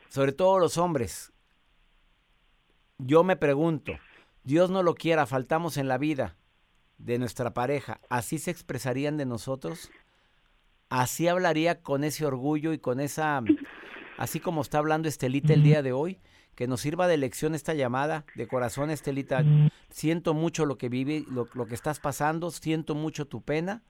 sobre 0.09 0.33
todo 0.33 0.59
los 0.59 0.77
hombres. 0.79 1.33
Yo 2.99 3.23
me 3.23 3.37
pregunto, 3.37 3.93
Dios 4.43 4.71
no 4.71 4.83
lo 4.83 4.95
quiera, 4.95 5.27
faltamos 5.27 5.77
en 5.77 5.89
la 5.89 5.99
vida 5.99 6.37
de 6.99 7.19
nuestra 7.19 7.55
pareja, 7.55 8.01
¿así 8.09 8.39
se 8.39 8.51
expresarían 8.51 9.17
de 9.17 9.27
nosotros? 9.27 9.91
¿Así 10.89 11.29
hablaría 11.29 11.83
con 11.83 12.03
ese 12.03 12.25
orgullo 12.25 12.73
y 12.73 12.79
con 12.79 13.01
esa, 13.01 13.43
así 14.17 14.41
como 14.41 14.63
está 14.63 14.79
hablando 14.79 15.09
Estelita 15.09 15.53
el 15.53 15.63
día 15.63 15.83
de 15.83 15.93
hoy? 15.93 16.21
Que 16.55 16.67
nos 16.67 16.81
sirva 16.81 17.09
de 17.09 17.17
lección 17.17 17.55
esta 17.55 17.75
llamada, 17.75 18.25
de 18.35 18.47
corazón 18.47 18.91
Estelita, 18.91 19.45
siento 19.91 20.35
mucho 20.35 20.67
lo 20.67 20.79
que 20.79 20.89
vive, 20.89 21.25
lo, 21.31 21.49
lo 21.55 21.67
que 21.67 21.75
estás 21.75 22.01
pasando, 22.01 22.51
siento 22.51 22.95
mucho 22.95 23.27
tu 23.27 23.43
pena 23.43 23.83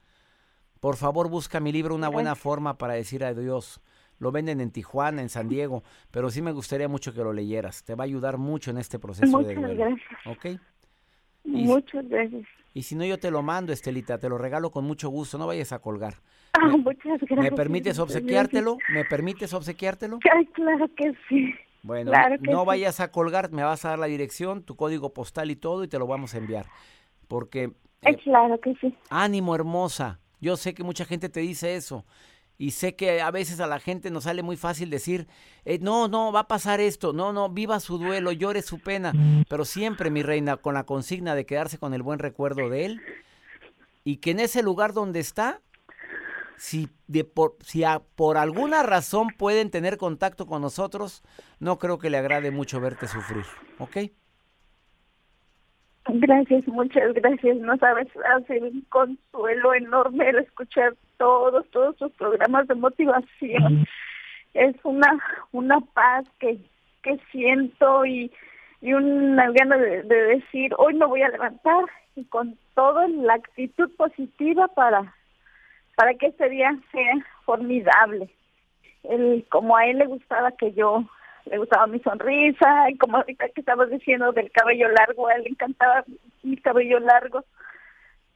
por 0.85 0.97
favor, 0.97 1.31
busca 1.31 1.61
mi 1.61 1.73
libro 1.73 1.95
Una 1.95 2.11
buena 2.11 2.35
forma 2.35 2.77
para 2.77 2.93
decir 2.93 3.25
adiós. 3.25 3.81
Lo 4.19 4.31
venden 4.33 4.61
en 4.61 4.71
Tijuana, 4.71 5.23
en 5.23 5.31
San 5.31 5.49
Diego, 5.49 5.83
pero 6.11 6.29
sí 6.29 6.43
me 6.43 6.53
gustaría 6.53 6.89
mucho 6.89 7.15
que 7.15 7.21
lo 7.21 7.33
leyeras. 7.33 7.85
Te 7.85 7.95
va 7.95 8.05
a 8.05 8.07
ayudar 8.07 8.37
mucho 8.37 8.71
en 8.71 8.77
este 8.77 8.99
proceso 8.99 9.35
Muchas 9.35 9.49
de 9.49 9.55
duelo. 9.55 9.75
gracias. 9.75 10.27
¿Ok? 10.27 10.61
Y, 11.45 11.65
muchas 11.65 12.07
gracias. 12.07 12.47
Y 12.75 12.83
si 12.83 12.97
no, 12.97 13.07
yo 13.07 13.19
te 13.19 13.31
lo 13.31 13.43
mando, 13.43 13.73
Estelita, 13.73 14.19
te 14.19 14.29
lo 14.29 14.37
regalo 14.37 14.71
con 14.71 14.85
mucho 14.85 15.09
gusto. 15.09 15.39
No 15.39 15.47
vayas 15.47 15.73
a 15.73 15.79
colgar. 15.79 16.17
Ah, 16.53 16.67
me, 16.67 16.77
muchas 16.77 17.19
gracias. 17.19 17.41
¿Me 17.41 17.51
permites 17.53 17.99
obsequiártelo? 17.99 18.77
¿Me 18.93 19.07
permites 19.07 19.55
obsequiártelo? 19.55 20.19
Ay, 20.37 20.45
claro 20.49 20.87
que 20.95 21.15
sí. 21.31 21.55
Bueno, 21.85 22.13
claro 22.13 22.37
no 22.41 22.61
sí. 22.61 22.67
vayas 22.67 22.99
a 23.01 23.13
colgar, 23.13 23.53
me 23.53 23.63
vas 23.63 23.85
a 23.85 23.91
dar 23.91 23.99
la 23.99 24.07
dirección, 24.07 24.63
tu 24.63 24.75
código 24.75 25.13
postal 25.13 25.51
y 25.51 25.57
todo, 25.57 25.85
y 25.85 25.89
te 25.89 25.99
lo 25.99 26.07
vamos 26.07 26.35
a 26.35 26.39
enviar. 26.39 26.65
Porque... 27.29 27.73
Eh, 28.01 28.17
claro 28.25 28.59
que 28.59 28.75
sí. 28.81 28.97
Ánimo, 29.11 29.55
hermosa. 29.55 30.19
Yo 30.41 30.57
sé 30.57 30.73
que 30.73 30.83
mucha 30.83 31.05
gente 31.05 31.29
te 31.29 31.41
dice 31.41 31.77
eso. 31.77 32.07
Y 32.57 32.71
sé 32.71 32.97
que 32.97 33.21
a 33.21 33.31
veces 33.31 33.61
a 33.61 33.67
la 33.67 33.81
gente 33.81 34.11
nos 34.11 34.25
sale 34.25 34.43
muy 34.43 34.57
fácil 34.57 34.89
decir, 34.89 35.27
eh, 35.67 35.79
no, 35.79 36.09
no, 36.09 36.33
va 36.33 36.41
a 36.41 36.49
pasar 36.49 36.81
esto, 36.81 37.13
no, 37.13 37.35
no, 37.35 37.51
viva 37.51 37.79
su 37.81 37.99
duelo, 37.99 38.33
llore 38.33 38.63
su 38.63 38.79
pena. 38.79 39.13
Pero 39.51 39.67
siempre, 39.67 40.11
mi 40.11 40.23
reina, 40.23 40.57
con 40.57 40.73
la 40.73 40.85
consigna 40.85 41.35
de 41.35 41.45
quedarse 41.45 41.77
con 41.77 41.93
el 41.93 42.03
buen 42.03 42.19
recuerdo 42.19 42.71
de 42.71 42.87
él. 42.87 43.03
Y 44.05 44.19
que 44.19 44.31
en 44.31 44.41
ese 44.41 44.63
lugar 44.63 44.95
donde 44.95 45.21
está, 45.21 45.61
si, 46.57 46.89
de 47.07 47.25
por, 47.25 47.57
si 47.61 47.85
a, 47.85 48.01
por 48.17 48.37
alguna 48.37 48.83
razón 48.83 49.29
pueden 49.39 49.71
tener 49.71 49.97
contacto 49.97 50.47
con 50.47 50.63
nosotros, 50.63 51.23
no 51.61 51.79
creo 51.79 51.99
que 51.99 52.11
le 52.11 52.19
agrade 52.19 52.51
mucho 52.51 52.81
verte 52.81 53.07
sufrir. 53.07 53.45
¿Ok? 53.79 53.97
Gracias, 56.07 56.67
muchas 56.69 57.15
gracias. 57.15 57.57
No 57.59 57.77
sabes, 57.79 58.09
hace 58.37 58.61
un 58.61 58.83
consuelo 58.91 59.75
enorme 59.75 60.29
el 60.29 60.39
escuchar 60.39 60.95
todos, 61.17 61.69
todos 61.71 61.97
sus 61.97 62.13
programas 62.13 62.69
de 62.69 62.75
motivación. 62.75 63.87
Es 64.53 64.77
una, 64.85 65.19
una 65.53 65.81
paz 65.81 66.27
que, 66.39 66.59
que 67.03 67.19
siento 67.33 68.05
y, 68.05 68.31
y 68.83 68.93
una 68.93 69.51
gana 69.51 69.79
de, 69.79 70.03
de 70.03 70.17
decir, 70.27 70.73
hoy 70.77 70.95
me 70.95 71.07
voy 71.07 71.23
a 71.23 71.31
levantar 71.31 71.85
y 72.17 72.25
con 72.25 72.57
toda 72.75 73.09
la 73.09 73.35
actitud 73.35 73.91
positiva 73.97 74.69
para, 74.69 75.15
para 75.97 76.15
que 76.15 76.27
este 76.27 76.49
día 76.49 76.77
sea 76.93 77.15
formidable. 77.45 78.29
El, 79.05 79.47
como 79.51 79.77
a 79.77 79.87
él 79.87 79.99
le 79.99 80.07
gustaba 80.07 80.53
que 80.53 80.73
yo 80.73 81.05
le 81.47 81.59
gustaba 81.59 81.87
mi 81.87 82.01
sonrisa, 82.01 82.91
y 82.91 82.97
como 82.97 83.19
ahorita 83.19 83.49
que 83.51 83.61
estabas 83.61 83.91
diciendo 83.91 84.33
del 84.33 84.51
cabello 84.51 84.89
largo, 84.89 85.29
a 85.29 85.35
él 85.35 85.45
le 85.45 85.51
encantaba 85.51 86.05
mi 86.43 86.57
cabello 86.57 86.99
largo. 87.01 87.45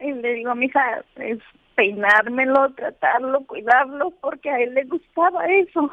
Y 0.01 0.13
le 0.13 0.35
digo 0.35 0.51
a 0.51 0.55
mi 0.55 0.67
hija, 0.67 1.05
es 1.17 1.39
peinármelo, 1.75 2.73
tratarlo, 2.75 3.47
cuidarlo, 3.47 4.11
porque 4.21 4.51
a 4.51 4.59
él 4.61 4.75
le 4.75 4.85
gustaba 4.85 5.47
eso. 5.47 5.91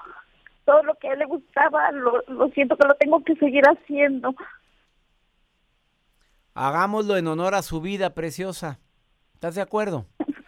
todo 0.66 0.84
lo 0.84 0.96
que 0.96 1.08
a 1.08 1.14
él 1.14 1.20
le 1.20 1.26
gustaba, 1.26 1.92
lo, 1.92 2.22
lo 2.28 2.50
siento 2.50 2.76
que 2.76 2.88
lo 2.88 2.96
tengo 2.96 3.24
que 3.24 3.36
seguir 3.36 3.64
haciendo. 3.64 4.36
Hagámoslo 6.54 7.18
en 7.18 7.28
honor 7.28 7.56
a 7.56 7.62
su 7.62 7.82
vida 7.82 8.14
preciosa. 8.14 8.80
¿Estás 9.34 9.56
de 9.56 9.62
acuerdo? 9.62 10.06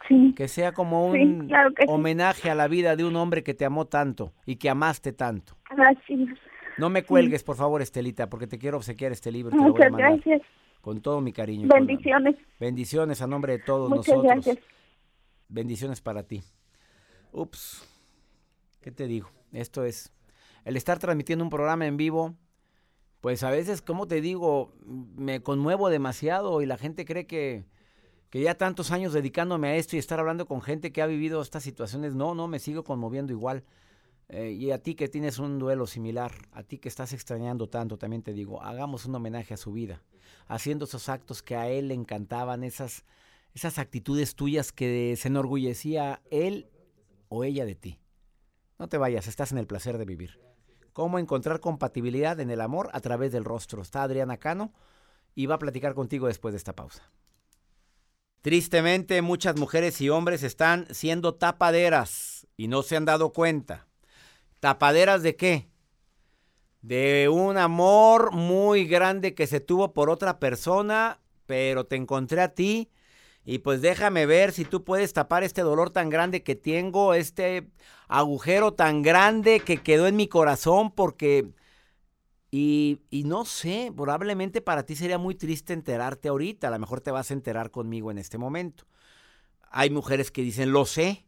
Sí. 0.07 0.33
Que 0.35 0.47
sea 0.47 0.71
como 0.73 1.11
Sí, 1.13 1.21
un 1.21 1.47
claro 1.47 1.73
que 1.73 1.83
sí. 1.85 1.91
homenaje 1.91 2.49
a 2.49 2.55
la 2.55 2.67
vida 2.67 2.95
de 2.95 3.03
un 3.05 3.15
hombre 3.15 3.43
que 3.43 3.53
te 3.53 3.65
amó 3.65 3.85
tanto 3.85 4.33
y 4.45 4.55
que 4.57 4.69
amaste 4.69 5.11
tanto. 5.13 5.57
Gracias. 5.69 6.29
No 6.77 6.89
me 6.89 7.03
cuelgues, 7.03 7.43
por 7.43 7.55
favor, 7.55 7.81
Estelita, 7.81 8.29
porque 8.29 8.47
te 8.47 8.57
quiero 8.59 8.77
obsequiar 8.77 9.11
este 9.11 9.31
libro. 9.31 9.51
Te 9.51 9.57
lo 9.57 9.73
voy 9.73 9.81
a 9.83 9.89
Muchas 9.89 9.97
gracias. 9.97 10.41
con 10.81 11.01
todo 11.01 11.19
mi 11.21 11.33
cariño. 11.33 11.67
Bendiciones. 11.67 12.35
Bendiciones 12.59 13.21
a 13.21 13.27
nombre 13.27 13.53
de 13.57 13.59
todos 13.63 13.89
Muchas 13.89 14.15
nosotros. 14.15 14.45
gracias. 14.45 14.57
Bendiciones 15.49 16.01
para 16.01 16.23
ti. 16.23 16.43
Ups. 17.31 17.83
¿Qué 18.81 18.91
te 18.91 19.07
digo? 19.07 19.29
Esto 19.51 19.83
es 19.83 20.13
el 20.65 20.77
estar 20.77 20.99
transmitiendo 20.99 21.43
un 21.43 21.49
programa 21.49 21.85
en 21.87 21.97
vivo. 21.97 22.35
Pues 23.21 23.43
a 23.43 23.49
veces, 23.49 23.81
como 23.81 24.07
te 24.07 24.21
digo, 24.21 24.71
me 24.85 25.41
conmuevo 25.41 25.89
demasiado 25.89 26.61
y 26.61 26.65
la 26.65 26.77
gente 26.77 27.03
cree 27.05 27.25
que, 27.25 27.65
que 28.29 28.41
ya 28.41 28.55
tantos 28.55 28.91
años 28.91 29.13
dedicándome 29.13 29.69
a 29.69 29.75
esto 29.75 29.95
y 29.95 29.99
estar 29.99 30.19
hablando 30.19 30.45
con 30.45 30.61
gente 30.61 30.91
que 30.91 31.01
ha 31.01 31.07
vivido 31.07 31.41
estas 31.41 31.63
situaciones, 31.63 32.13
no, 32.13 32.35
no, 32.35 32.47
me 32.47 32.59
sigo 32.59 32.83
conmoviendo 32.83 33.31
igual. 33.31 33.63
Eh, 34.29 34.51
y 34.51 34.71
a 34.71 34.83
ti 34.83 34.95
que 34.95 35.07
tienes 35.07 35.39
un 35.39 35.57
duelo 35.57 35.87
similar, 35.87 36.33
a 36.51 36.63
ti 36.63 36.79
que 36.79 36.89
estás 36.89 37.13
extrañando 37.13 37.69
tanto, 37.69 37.97
también 37.97 38.23
te 38.23 38.33
digo, 38.33 38.61
hagamos 38.61 39.05
un 39.05 39.15
homenaje 39.15 39.53
a 39.53 39.57
su 39.57 39.71
vida, 39.71 40.03
haciendo 40.47 40.83
esos 40.83 41.07
actos 41.07 41.41
que 41.41 41.55
a 41.55 41.69
él 41.69 41.87
le 41.87 41.93
encantaban, 41.93 42.65
esas, 42.65 43.05
esas 43.53 43.79
actitudes 43.79 44.35
tuyas 44.35 44.73
que 44.73 45.15
se 45.17 45.29
enorgullecía 45.29 46.21
él 46.29 46.69
o 47.29 47.45
ella 47.45 47.65
de 47.65 47.75
ti. 47.75 47.99
No 48.77 48.89
te 48.89 48.97
vayas, 48.97 49.27
estás 49.27 49.53
en 49.53 49.59
el 49.59 49.67
placer 49.67 49.97
de 49.97 50.05
vivir. 50.05 50.41
¿Cómo 50.91 51.19
encontrar 51.19 51.61
compatibilidad 51.61 52.39
en 52.41 52.49
el 52.49 52.59
amor 52.59 52.89
a 52.91 52.99
través 52.99 53.31
del 53.31 53.45
rostro? 53.45 53.81
Está 53.81 54.03
Adriana 54.03 54.37
Cano 54.37 54.73
y 55.35 55.45
va 55.45 55.55
a 55.55 55.59
platicar 55.59 55.93
contigo 55.93 56.27
después 56.27 56.53
de 56.53 56.57
esta 56.57 56.75
pausa. 56.75 57.09
Tristemente, 58.41 59.21
muchas 59.21 59.57
mujeres 59.57 59.99
y 59.99 60.09
hombres 60.09 60.43
están 60.43 60.87
siendo 60.91 61.35
tapaderas 61.35 62.47
y 62.55 62.67
no 62.67 62.83
se 62.83 62.95
han 62.95 63.05
dado 63.05 63.33
cuenta. 63.33 63.87
¿Tapaderas 64.59 65.23
de 65.23 65.35
qué? 65.35 65.69
De 66.81 67.29
un 67.29 67.57
amor 67.57 68.31
muy 68.31 68.85
grande 68.85 69.33
que 69.33 69.47
se 69.47 69.59
tuvo 69.59 69.93
por 69.93 70.09
otra 70.09 70.39
persona, 70.39 71.19
pero 71.45 71.85
te 71.85 71.95
encontré 71.95 72.41
a 72.41 72.53
ti 72.53 72.89
y 73.43 73.59
pues 73.59 73.81
déjame 73.81 74.25
ver 74.25 74.51
si 74.51 74.65
tú 74.65 74.83
puedes 74.83 75.13
tapar 75.13 75.43
este 75.43 75.61
dolor 75.61 75.89
tan 75.89 76.09
grande 76.09 76.43
que 76.43 76.55
tengo, 76.55 77.13
este 77.13 77.69
agujero 78.07 78.73
tan 78.73 79.01
grande 79.01 79.61
que 79.61 79.77
quedó 79.77 80.07
en 80.07 80.15
mi 80.15 80.27
corazón 80.27 80.91
porque... 80.91 81.49
Y, 82.49 83.01
no 83.25 83.43
sé, 83.45 83.91
probablemente 83.95 84.61
para 84.61 84.85
ti 84.85 84.95
sería 84.95 85.17
muy 85.17 85.35
triste 85.35 85.73
enterarte 85.73 86.29
ahorita, 86.29 86.69
a 86.69 86.71
lo 86.71 86.79
mejor 86.79 87.01
te 87.01 87.11
vas 87.11 87.29
a 87.29 87.33
enterar 87.33 87.71
conmigo 87.71 88.09
en 88.09 88.17
este 88.17 88.37
momento. 88.37 88.85
Hay 89.69 89.89
mujeres 89.89 90.31
que 90.31 90.41
dicen, 90.41 90.71
lo 90.71 90.85
sé. 90.85 91.25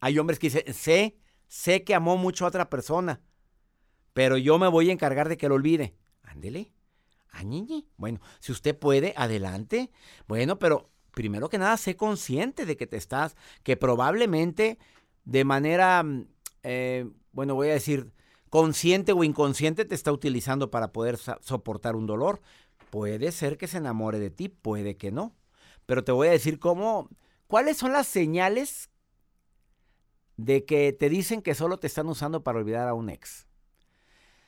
Hay 0.00 0.18
hombres 0.18 0.38
que 0.38 0.48
dicen, 0.48 0.72
sé, 0.72 1.18
sé 1.46 1.84
que 1.84 1.94
amó 1.94 2.16
mucho 2.16 2.44
a 2.44 2.48
otra 2.48 2.70
persona, 2.70 3.20
pero 4.14 4.36
yo 4.38 4.58
me 4.58 4.68
voy 4.68 4.88
a 4.88 4.92
encargar 4.92 5.28
de 5.28 5.36
que 5.36 5.48
lo 5.48 5.56
olvide. 5.56 5.94
Ándele. 6.22 6.72
Añiñi. 7.30 7.88
Bueno, 7.96 8.20
si 8.40 8.52
usted 8.52 8.76
puede, 8.76 9.14
adelante. 9.16 9.90
Bueno, 10.26 10.58
pero 10.58 10.90
primero 11.12 11.48
que 11.48 11.58
nada, 11.58 11.76
sé 11.76 11.96
consciente 11.96 12.66
de 12.66 12.76
que 12.76 12.86
te 12.86 12.96
estás, 12.96 13.36
que 13.62 13.76
probablemente 13.76 14.78
de 15.24 15.44
manera, 15.44 16.02
mm, 16.02 16.26
eh, 16.62 17.10
bueno, 17.32 17.54
voy 17.54 17.68
a 17.68 17.74
decir, 17.74 18.12
consciente 18.52 19.12
o 19.12 19.24
inconsciente 19.24 19.86
te 19.86 19.94
está 19.94 20.12
utilizando 20.12 20.70
para 20.70 20.92
poder 20.92 21.16
soportar 21.16 21.96
un 21.96 22.06
dolor. 22.06 22.42
Puede 22.90 23.32
ser 23.32 23.56
que 23.56 23.66
se 23.66 23.78
enamore 23.78 24.18
de 24.18 24.28
ti, 24.28 24.50
puede 24.50 24.98
que 24.98 25.10
no. 25.10 25.34
Pero 25.86 26.04
te 26.04 26.12
voy 26.12 26.28
a 26.28 26.32
decir 26.32 26.58
cómo, 26.58 27.08
cuáles 27.46 27.78
son 27.78 27.94
las 27.94 28.06
señales 28.06 28.90
de 30.36 30.66
que 30.66 30.92
te 30.92 31.08
dicen 31.08 31.40
que 31.40 31.54
solo 31.54 31.78
te 31.78 31.86
están 31.86 32.06
usando 32.08 32.44
para 32.44 32.58
olvidar 32.58 32.88
a 32.88 32.92
un 32.92 33.08
ex. 33.08 33.46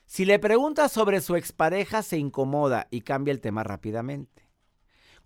Si 0.05 0.27
le 0.27 0.39
preguntas 0.39 0.93
sobre 0.93 1.23
su 1.23 1.35
expareja, 1.35 2.03
se 2.03 2.19
incomoda 2.19 2.89
y 2.91 3.01
cambia 3.01 3.33
el 3.33 3.41
tema 3.41 3.63
rápidamente. 3.63 4.51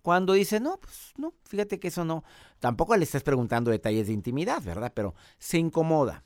Cuando 0.01 0.31
dice, 0.31 0.61
no, 0.61 0.79
pues 0.79 1.11
no, 1.17 1.33
fíjate 1.43 1.81
que 1.81 1.89
eso 1.89 2.05
no. 2.05 2.23
Tampoco 2.59 2.95
le 2.95 3.03
estás 3.03 3.23
preguntando 3.23 3.71
detalles 3.71 4.07
de 4.07 4.13
intimidad, 4.13 4.63
¿verdad? 4.63 4.93
Pero 4.95 5.15
se 5.37 5.57
incomoda. 5.57 6.23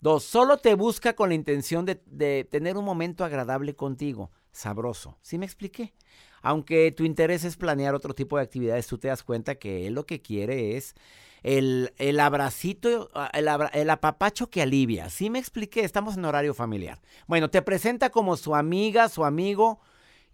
Dos, 0.00 0.24
solo 0.24 0.58
te 0.58 0.74
busca 0.74 1.14
con 1.14 1.30
la 1.30 1.34
intención 1.34 1.84
de, 1.86 2.46
tener 2.50 2.76
un 2.76 2.84
momento 2.84 3.24
agradable 3.24 3.74
contigo, 3.74 4.30
sabroso. 4.52 5.18
¿Sí 5.22 5.38
me 5.38 5.46
expliqué? 5.46 5.94
Aunque 6.42 6.92
tu 6.92 7.04
interés 7.04 7.44
es 7.44 7.56
planear 7.56 7.94
otro 7.94 8.14
tipo 8.14 8.36
de 8.36 8.42
actividades, 8.42 8.86
tú 8.86 8.98
te 8.98 9.08
das 9.08 9.22
cuenta 9.22 9.54
que 9.54 9.86
él 9.86 9.94
lo 9.94 10.04
que 10.04 10.20
quiere 10.20 10.76
es 10.76 10.94
el, 11.42 11.94
el 11.96 12.20
abracito, 12.20 13.10
el, 13.32 13.48
el 13.72 13.90
apapacho 13.90 14.50
que 14.50 14.60
alivia. 14.60 15.08
¿Sí 15.08 15.30
me 15.30 15.38
expliqué? 15.38 15.80
Estamos 15.84 16.16
en 16.16 16.24
horario 16.26 16.52
familiar. 16.52 17.00
Bueno, 17.26 17.48
te 17.48 17.62
presenta 17.62 18.10
como 18.10 18.36
su 18.36 18.54
amiga, 18.54 19.08
su 19.08 19.24
amigo, 19.24 19.80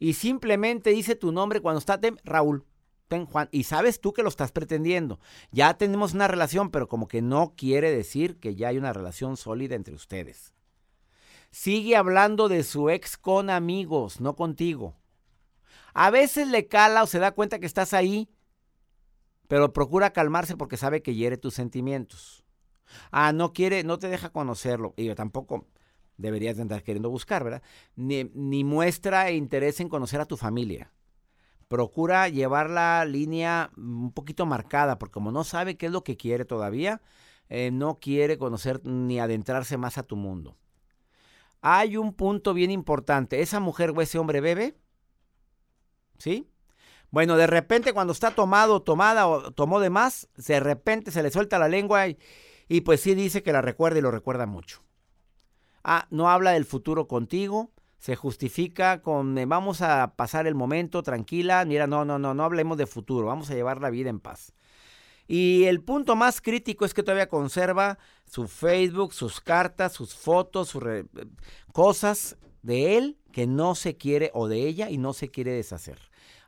y 0.01 0.15
simplemente 0.15 0.91
dice 0.91 1.15
tu 1.15 1.31
nombre 1.31 1.61
cuando 1.61 1.79
está, 1.79 2.01
Raúl, 2.25 2.65
Juan, 3.27 3.49
y 3.51 3.65
sabes 3.65 4.01
tú 4.01 4.13
que 4.13 4.23
lo 4.23 4.29
estás 4.29 4.53
pretendiendo. 4.53 5.19
Ya 5.51 5.75
tenemos 5.75 6.15
una 6.15 6.29
relación, 6.29 6.71
pero 6.71 6.89
como 6.89 7.09
que 7.09 7.23
no 7.23 7.55
quiere 7.57 7.91
decir 7.91 8.39
que 8.39 8.55
ya 8.55 8.69
hay 8.69 8.79
una 8.79 8.93
relación 8.93 9.37
sólida 9.37 9.75
entre 9.75 9.95
ustedes. 9.95 10.55
Sigue 11.51 11.97
hablando 11.97 12.49
de 12.49 12.63
su 12.63 12.91
ex 12.91 13.17
con 13.17 13.51
amigos, 13.51 14.21
no 14.21 14.37
contigo. 14.37 14.97
A 15.93 16.11
veces 16.11 16.47
le 16.49 16.69
cala 16.69 17.03
o 17.03 17.07
se 17.07 17.19
da 17.19 17.33
cuenta 17.33 17.59
que 17.59 17.67
estás 17.67 17.93
ahí, 17.93 18.29
pero 19.49 19.73
procura 19.73 20.13
calmarse 20.13 20.57
porque 20.57 20.77
sabe 20.77 21.03
que 21.03 21.17
hiere 21.17 21.37
tus 21.37 21.55
sentimientos. 21.55 22.45
Ah, 23.11 23.33
no 23.33 23.53
quiere, 23.53 23.83
no 23.83 23.99
te 23.99 24.09
deja 24.09 24.31
conocerlo. 24.31 24.95
Y 24.97 25.07
yo 25.07 25.17
tampoco 25.17 25.67
deberías 26.17 26.57
de 26.57 26.63
andar 26.63 26.85
queriendo 26.85 27.11
buscar, 27.11 27.43
¿verdad? 27.43 27.63
Ni, 27.97 28.25
ni 28.35 28.63
muestra 28.63 29.33
interés 29.33 29.81
en 29.81 29.89
conocer 29.89 30.21
a 30.21 30.27
tu 30.27 30.37
familia. 30.37 30.93
Procura 31.71 32.29
llevar 32.29 32.69
la 32.69 33.05
línea 33.05 33.71
un 33.77 34.11
poquito 34.11 34.45
marcada, 34.45 34.99
porque 34.99 35.13
como 35.13 35.31
no 35.31 35.45
sabe 35.45 35.77
qué 35.77 35.87
es 35.87 35.93
lo 35.93 36.03
que 36.03 36.17
quiere 36.17 36.45
todavía, 36.45 37.01
eh, 37.49 37.71
no 37.71 38.01
quiere 38.01 38.39
conocer 38.39 38.85
ni 38.85 39.21
adentrarse 39.21 39.77
más 39.77 39.97
a 39.97 40.03
tu 40.03 40.17
mundo. 40.17 40.57
Hay 41.61 41.97
un 41.97 42.13
punto 42.13 42.55
bien 42.55 42.73
importante. 42.73 43.41
¿Esa 43.41 43.61
mujer 43.61 43.93
o 43.95 44.03
ese 44.03 44.19
hombre 44.19 44.41
bebe? 44.41 44.75
¿Sí? 46.19 46.51
Bueno, 47.13 47.37
de 47.37 47.47
repente 47.47 47.93
cuando 47.93 48.15
está 48.15 48.33
tomado, 48.33 48.83
tomada 48.83 49.29
o 49.29 49.53
tomó 49.53 49.79
de 49.79 49.91
más, 49.91 50.29
de 50.35 50.59
repente 50.59 51.13
se 51.13 51.23
le 51.23 51.31
suelta 51.31 51.61
la 51.61 51.69
lengua 51.69 52.09
y, 52.09 52.19
y 52.67 52.81
pues 52.81 53.01
sí 53.01 53.15
dice 53.15 53.45
que 53.45 53.53
la 53.53 53.63
recuerda 53.63 54.01
y 54.01 54.03
lo 54.03 54.11
recuerda 54.11 54.45
mucho. 54.45 54.83
Ah, 55.85 56.09
no 56.11 56.29
habla 56.31 56.51
del 56.51 56.65
futuro 56.65 57.07
contigo, 57.07 57.71
se 58.01 58.17
justifica 58.17 59.03
con 59.03 59.37
eh, 59.37 59.45
vamos 59.47 59.83
a 59.83 60.15
pasar 60.17 60.47
el 60.47 60.55
momento 60.55 61.03
tranquila, 61.03 61.65
mira, 61.67 61.87
no, 61.87 62.05
no, 62.05 62.19
no, 62.19 62.33
no 62.33 62.45
hablemos 62.45 62.79
de 62.79 62.87
futuro, 62.87 63.27
vamos 63.27 63.51
a 63.51 63.55
llevar 63.55 63.81
la 63.81 63.91
vida 63.91 64.09
en 64.09 64.21
paz. 64.21 64.55
Y 65.29 65.65
el 65.67 65.81
punto 65.83 66.17
más 66.17 66.41
crítico 66.41 66.85
es 66.85 66.95
que 66.95 67.03
todavía 67.05 67.29
conserva 67.29 67.99
su 68.25 68.49
Facebook, 68.49 69.13
sus 69.13 69.41
cartas, 69.41 69.93
sus 69.93 70.15
fotos, 70.15 70.71
sus 70.71 70.83
re- 70.83 71.05
cosas 71.73 72.37
de 72.63 72.97
él 72.97 73.19
que 73.33 73.47
no 73.47 73.75
se 73.75 73.97
quiere 73.97 74.31
o 74.35 74.49
de 74.49 74.67
ella 74.67 74.91
y 74.91 74.99
no 74.99 75.13
se 75.13 75.29
quiere 75.29 75.53
deshacer. 75.53 75.99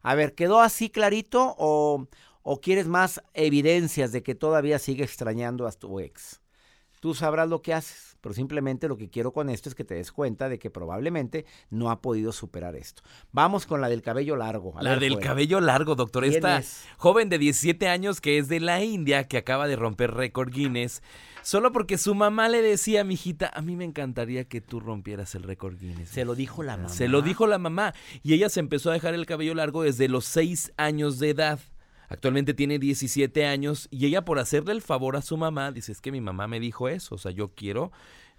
A 0.00 0.14
ver, 0.14 0.34
¿quedó 0.34 0.60
así 0.60 0.90
clarito 0.90 1.54
o, 1.58 2.08
o 2.42 2.60
quieres 2.60 2.88
más 2.88 3.22
evidencias 3.34 4.10
de 4.10 4.22
que 4.22 4.34
todavía 4.34 4.78
sigue 4.78 5.04
extrañando 5.04 5.66
a 5.66 5.72
tu 5.72 6.00
ex? 6.00 6.40
Tú 6.98 7.14
sabrás 7.14 7.48
lo 7.48 7.62
que 7.62 7.74
haces, 7.74 8.11
pero 8.22 8.34
simplemente 8.34 8.88
lo 8.88 8.96
que 8.96 9.10
quiero 9.10 9.32
con 9.32 9.50
esto 9.50 9.68
es 9.68 9.74
que 9.74 9.84
te 9.84 9.94
des 9.96 10.10
cuenta 10.12 10.48
de 10.48 10.58
que 10.58 10.70
probablemente 10.70 11.44
no 11.68 11.90
ha 11.90 12.00
podido 12.00 12.32
superar 12.32 12.76
esto. 12.76 13.02
Vamos 13.32 13.66
con 13.66 13.82
la 13.82 13.90
del 13.90 14.00
cabello 14.00 14.36
largo. 14.36 14.78
A 14.78 14.82
La 14.82 14.90
ver, 14.90 15.00
del 15.00 15.18
cabello 15.18 15.60
largo, 15.60 15.94
doctor. 15.94 16.22
¿Quién 16.22 16.36
Esta 16.36 16.58
es? 16.58 16.86
joven 16.96 17.28
de 17.28 17.38
17 17.38 17.88
años 17.88 18.20
que 18.20 18.38
es 18.38 18.48
de 18.48 18.60
la 18.60 18.82
India, 18.82 19.24
que 19.28 19.36
acaba 19.36 19.66
de 19.68 19.76
romper 19.76 20.12
récord 20.12 20.50
Guinness, 20.50 21.02
solo 21.42 21.72
porque 21.72 21.98
su 21.98 22.14
mamá 22.14 22.48
le 22.48 22.62
decía, 22.62 23.02
mijita, 23.02 23.50
a 23.52 23.60
mí 23.60 23.74
me 23.76 23.84
encantaría 23.84 24.44
que 24.44 24.60
tú 24.60 24.78
rompieras 24.78 25.34
el 25.34 25.42
récord 25.42 25.76
Guinness. 25.78 26.08
Se 26.10 26.24
lo 26.24 26.34
dijo 26.36 26.62
la 26.62 26.76
mamá. 26.76 26.88
Se 26.88 27.08
lo 27.08 27.20
dijo 27.22 27.46
la 27.48 27.58
mamá. 27.58 27.92
Y 28.22 28.34
ella 28.34 28.48
se 28.48 28.60
empezó 28.60 28.90
a 28.90 28.94
dejar 28.94 29.14
el 29.14 29.26
cabello 29.26 29.54
largo 29.54 29.82
desde 29.82 30.08
los 30.08 30.24
6 30.26 30.72
años 30.76 31.18
de 31.18 31.30
edad. 31.30 31.58
Actualmente 32.12 32.54
tiene 32.54 32.78
17 32.78 33.46
años 33.46 33.88
y 33.90 34.06
ella 34.06 34.24
por 34.24 34.38
hacerle 34.38 34.72
el 34.72 34.82
favor 34.82 35.16
a 35.16 35.22
su 35.22 35.36
mamá, 35.36 35.72
dice, 35.72 35.92
es 35.92 36.00
que 36.00 36.12
mi 36.12 36.20
mamá 36.20 36.46
me 36.46 36.60
dijo 36.60 36.88
eso, 36.88 37.14
o 37.14 37.18
sea, 37.18 37.30
yo 37.32 37.54
quiero 37.54 37.90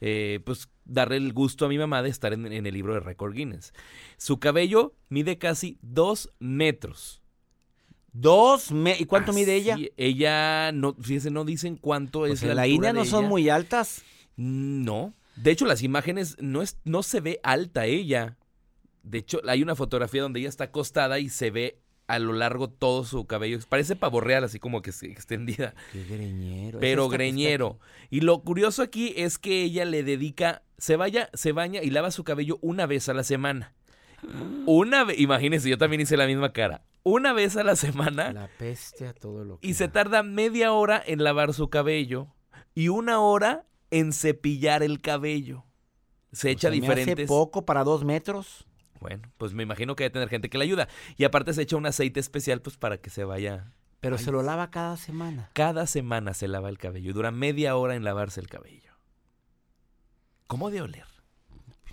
eh, 0.02 0.40
pues 0.46 0.70
darle 0.86 1.18
el 1.18 1.34
gusto 1.34 1.66
a 1.66 1.70
mi 1.70 1.78
mamá 1.78 2.04
de 2.04 2.10
estar 2.10 2.34
en, 2.34 2.46
en 2.52 2.66
el 2.66 2.74
libro 2.74 2.94
de 2.94 3.00
récord 3.00 3.34
Guinness. 3.34 3.74
Su 4.18 4.40
cabello 4.40 4.94
mide 5.10 5.38
casi 5.38 5.78
2 5.82 6.32
metros. 6.40 7.22
Dos 8.12 8.72
me- 8.72 8.98
¿Y 9.00 9.06
cuánto 9.06 9.34
mide 9.34 9.56
ella? 9.56 9.76
Ella, 9.98 10.72
no, 10.72 10.94
fíjese, 11.02 11.32
no 11.32 11.46
dicen 11.46 11.78
cuánto 11.78 12.20
Pues 12.20 12.44
es 12.44 12.48
la 12.50 12.54
la 12.56 12.68
India 12.68 12.94
no 12.94 13.06
son 13.06 13.26
muy 13.30 13.50
altas. 13.50 14.04
No. 14.36 15.14
De 15.36 15.50
hecho, 15.52 15.66
las 15.66 15.82
imágenes 15.82 16.38
no, 16.40 16.62
es, 16.62 16.78
no 16.84 17.02
se 17.02 17.22
ve 17.22 17.40
alta 17.42 17.86
ella. 17.88 18.38
De 19.02 19.18
hecho, 19.18 19.42
hay 19.48 19.64
una 19.64 19.76
fotografía 19.76 20.22
donde 20.22 20.40
ella 20.42 20.50
está 20.50 20.66
acostada 20.66 21.18
y 21.20 21.30
se 21.30 21.50
ve 21.50 21.80
a 22.16 22.20
lo 22.20 22.34
largo 22.34 22.70
todo 22.70 23.04
su 23.06 23.26
cabello. 23.26 23.60
Parece 23.70 23.96
pavo 23.96 24.22
real, 24.22 24.44
así 24.44 24.60
como 24.60 24.82
que 24.82 24.92
extendida. 24.92 25.74
Qué 25.92 26.04
greñero. 26.04 26.80
Pero 26.80 27.06
está- 27.06 27.18
greñero. 27.18 27.80
Y 28.10 28.22
lo 28.22 28.42
curioso 28.44 28.82
aquí 28.82 29.14
es 29.18 29.38
que 29.38 29.64
ella 29.64 29.86
le 29.86 30.04
dedica, 30.04 30.64
se 30.78 30.96
vaya, 30.96 31.30
se 31.34 31.52
baña 31.52 31.82
y 31.84 31.90
lava 31.90 32.12
su 32.12 32.24
cabello 32.24 32.58
una 32.62 32.86
vez 32.86 33.10
a 33.10 33.14
la 33.14 33.24
semana. 33.24 33.74
Una 34.66 35.04
vez, 35.04 35.20
imagínense, 35.20 35.70
yo 35.70 35.78
también 35.78 36.02
hice 36.02 36.16
la 36.18 36.28
misma 36.28 36.54
cara. 36.54 36.84
Una 37.04 37.34
vez 37.34 37.58
a 37.58 37.64
la 37.64 37.76
semana 37.76 38.32
La 38.32 38.48
peste 38.58 39.06
a 39.08 39.14
todo 39.14 39.44
lo 39.44 39.60
que 39.60 39.68
y 39.68 39.74
se 39.74 39.88
da. 39.88 39.94
tarda 39.94 40.24
media 40.24 40.72
hora 40.72 41.04
en 41.06 41.22
lavar 41.24 41.54
su 41.54 41.70
cabello 41.70 42.28
y 42.74 42.88
una 42.88 43.20
hora 43.20 43.66
en 43.92 44.14
cepillar 44.14 44.82
el 44.84 45.02
cabello. 45.02 45.66
Se 46.32 46.48
O 46.48 46.52
echa 46.52 46.62
sea, 46.62 46.70
me 46.72 46.76
diferentes. 46.78 47.14
hace 47.14 47.28
poco 47.28 47.66
para 47.66 47.84
dos 47.84 48.06
metros. 48.06 48.66
Bueno, 49.04 49.32
pues 49.38 49.54
me 49.54 49.64
imagino 49.64 49.96
que 49.96 50.04
debe 50.06 50.14
tener 50.14 50.30
gente 50.30 50.50
que 50.50 50.58
le 50.58 50.64
ayuda. 50.64 50.88
Y 51.18 51.24
aparte 51.26 51.54
se 51.54 51.62
echa 51.62 51.76
un 51.78 51.86
aceite 51.86 52.20
especial 52.20 52.62
pues 52.62 52.78
para 52.78 52.98
que 52.98 53.10
se 53.10 53.24
vaya. 53.24 53.72
Pero 54.00 54.18
Ay, 54.18 54.24
se 54.24 54.32
lo 54.32 54.42
lava 54.44 54.70
cada 54.72 54.98
semana. 54.98 55.50
Cada 55.54 55.86
semana 55.88 56.34
se 56.34 56.48
lava 56.48 56.70
el 56.70 56.78
cabello 56.78 57.10
y 57.10 57.14
dura 57.14 57.32
media 57.32 57.76
hora 57.76 57.96
en 57.96 58.04
lavarse 58.04 58.40
el 58.42 58.48
cabello. 58.48 58.92
¿Cómo 60.48 60.70
de 60.72 60.82
oler? 60.82 61.06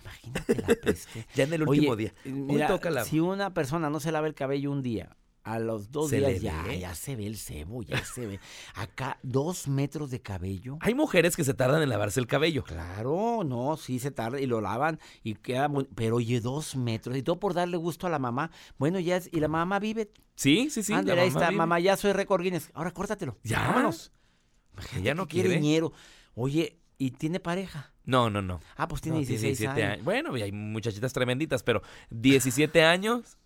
Imagínate 0.01 0.55
la 0.57 0.69
peste. 0.83 1.27
Ya 1.35 1.45
en 1.45 1.53
el 1.53 1.63
Oye, 1.63 1.81
último 1.81 1.97
día. 1.97 2.13
mira, 2.25 2.67
toca 2.69 2.91
la- 2.91 3.05
Si 3.05 3.21
una 3.21 3.55
persona 3.55 3.91
no 3.91 4.01
se 4.01 4.13
lava 4.13 4.27
el 4.27 4.35
cabello 4.35 4.71
un 4.71 4.83
día, 4.83 5.17
a 5.43 5.59
los 5.59 5.91
dos 5.91 6.11
Se 6.11 6.19
días 6.19 6.41
ya, 6.41 6.63
ve. 6.65 6.81
ya 6.81 6.95
se 6.95 7.17
ve 7.17 7.27
el 7.27 7.37
cebo, 7.37 7.83
ya 7.83 8.05
se 8.05 8.27
ve. 8.27 8.41
Acá, 8.75 9.19
dos 9.23 9.69
metros 9.69 10.11
de 10.11 10.21
cabello. 10.21 10.77
Hay 10.81 10.95
mujeres 10.95 11.37
que 11.37 11.45
se 11.45 11.55
tardan 11.55 11.83
en 11.83 11.89
lavarse 11.89 12.21
el 12.21 12.27
cabello. 12.27 12.63
Claro, 12.65 13.43
no, 13.45 13.77
sí 13.77 13.99
se 13.99 14.11
tarda 14.11 14.41
y 14.41 14.47
lo 14.47 14.61
lavan 14.61 14.99
y 15.23 15.35
queda 15.35 15.69
muy... 15.69 15.85
Pero 15.95 16.17
oye, 16.17 16.41
dos 16.41 16.77
metros 16.77 17.17
y 17.17 17.23
todo 17.23 17.39
por 17.41 17.55
darle 17.55 17.77
gusto 17.77 18.07
a 18.07 18.11
la 18.11 18.19
mamá. 18.19 18.51
Bueno, 18.79 18.99
ya 19.01 19.17
es... 19.17 19.29
Y 19.33 19.41
la 19.41 19.49
mamá 19.49 19.79
vive... 19.79 20.11
Sí, 20.37 20.71
sí, 20.71 20.83
sí. 20.83 20.93
la 20.93 20.99
Ándale, 20.99 21.21
ahí 21.23 21.29
está, 21.29 21.49
vive. 21.49 21.57
mamá, 21.59 21.81
ya 21.81 21.97
soy 21.97 22.13
récord 22.13 22.43
Guinness. 22.43 22.71
Ahora 22.75 22.91
córtatelo. 22.93 23.37
Ya. 23.43 23.67
Vámonos. 23.69 24.13
Ella 24.97 25.15
no 25.15 25.27
quiere. 25.29 25.51
greñero. 25.51 25.93
Oye, 26.35 26.81
¿y 26.97 27.11
tiene 27.11 27.41
pareja? 27.41 27.93
No, 28.05 28.31
no, 28.31 28.41
no. 28.43 28.61
Ah, 28.77 28.89
pues 28.89 29.03
tiene 29.03 29.21
No, 29.21 29.25
16 29.27 29.69
años. 29.69 30.05
Bueno, 30.05 30.37
y 30.37 30.43
hay 30.43 30.53
muchachitas 30.53 31.13
tremenditas, 31.13 31.63
pero 31.63 31.83
17 32.11 32.83
años 32.85 33.37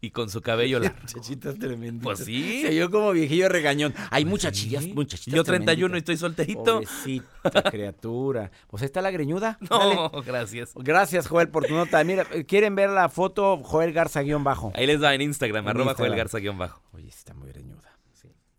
y 0.00 0.10
con 0.10 0.30
su 0.30 0.40
cabello 0.40 0.78
largo. 0.80 0.96
Muchachitas 1.00 1.58
tremenditas. 1.58 2.02
Pues 2.04 2.18
sí. 2.24 2.62
Se 2.62 2.74
yo 2.74 2.90
como 2.90 3.12
viejillo 3.12 3.48
regañón. 3.48 3.94
Hay 4.10 4.24
Pues 4.24 4.30
muchachillas, 4.30 4.84
sí. 4.84 4.92
muchachitas 4.92 5.34
Yo 5.34 5.44
31 5.44 5.94
y 5.96 5.98
estoy 5.98 6.16
solterito. 6.16 6.80
Pobrecita 6.82 7.62
criatura. 7.70 8.50
Pues 8.68 8.82
ahí 8.82 8.86
está 8.86 9.02
la 9.02 9.10
greñuda. 9.10 9.58
No, 9.70 10.08
Dale. 10.10 10.24
gracias. 10.26 10.72
Gracias, 10.76 11.26
Joel, 11.28 11.48
por 11.48 11.66
tu 11.66 11.74
nota. 11.74 12.02
Mira, 12.04 12.24
¿quieren 12.46 12.74
ver 12.74 12.90
la 12.90 13.08
foto? 13.08 13.58
Joel 13.58 13.92
Garza 13.92 14.22
guion 14.22 14.44
bajo. 14.44 14.72
Ahí 14.74 14.86
les 14.86 15.00
da 15.00 15.14
en 15.14 15.22
Instagram, 15.22 15.64
En 15.64 15.68
arroba 15.70 15.90
Instagram. 15.92 16.10
Joel 16.10 16.18
Garza 16.18 16.38
guion 16.38 16.58
bajo. 16.58 16.82
Oye, 16.92 17.10
sí 17.10 17.18
está 17.18 17.34
muy 17.34 17.48
greñuda. 17.48 17.82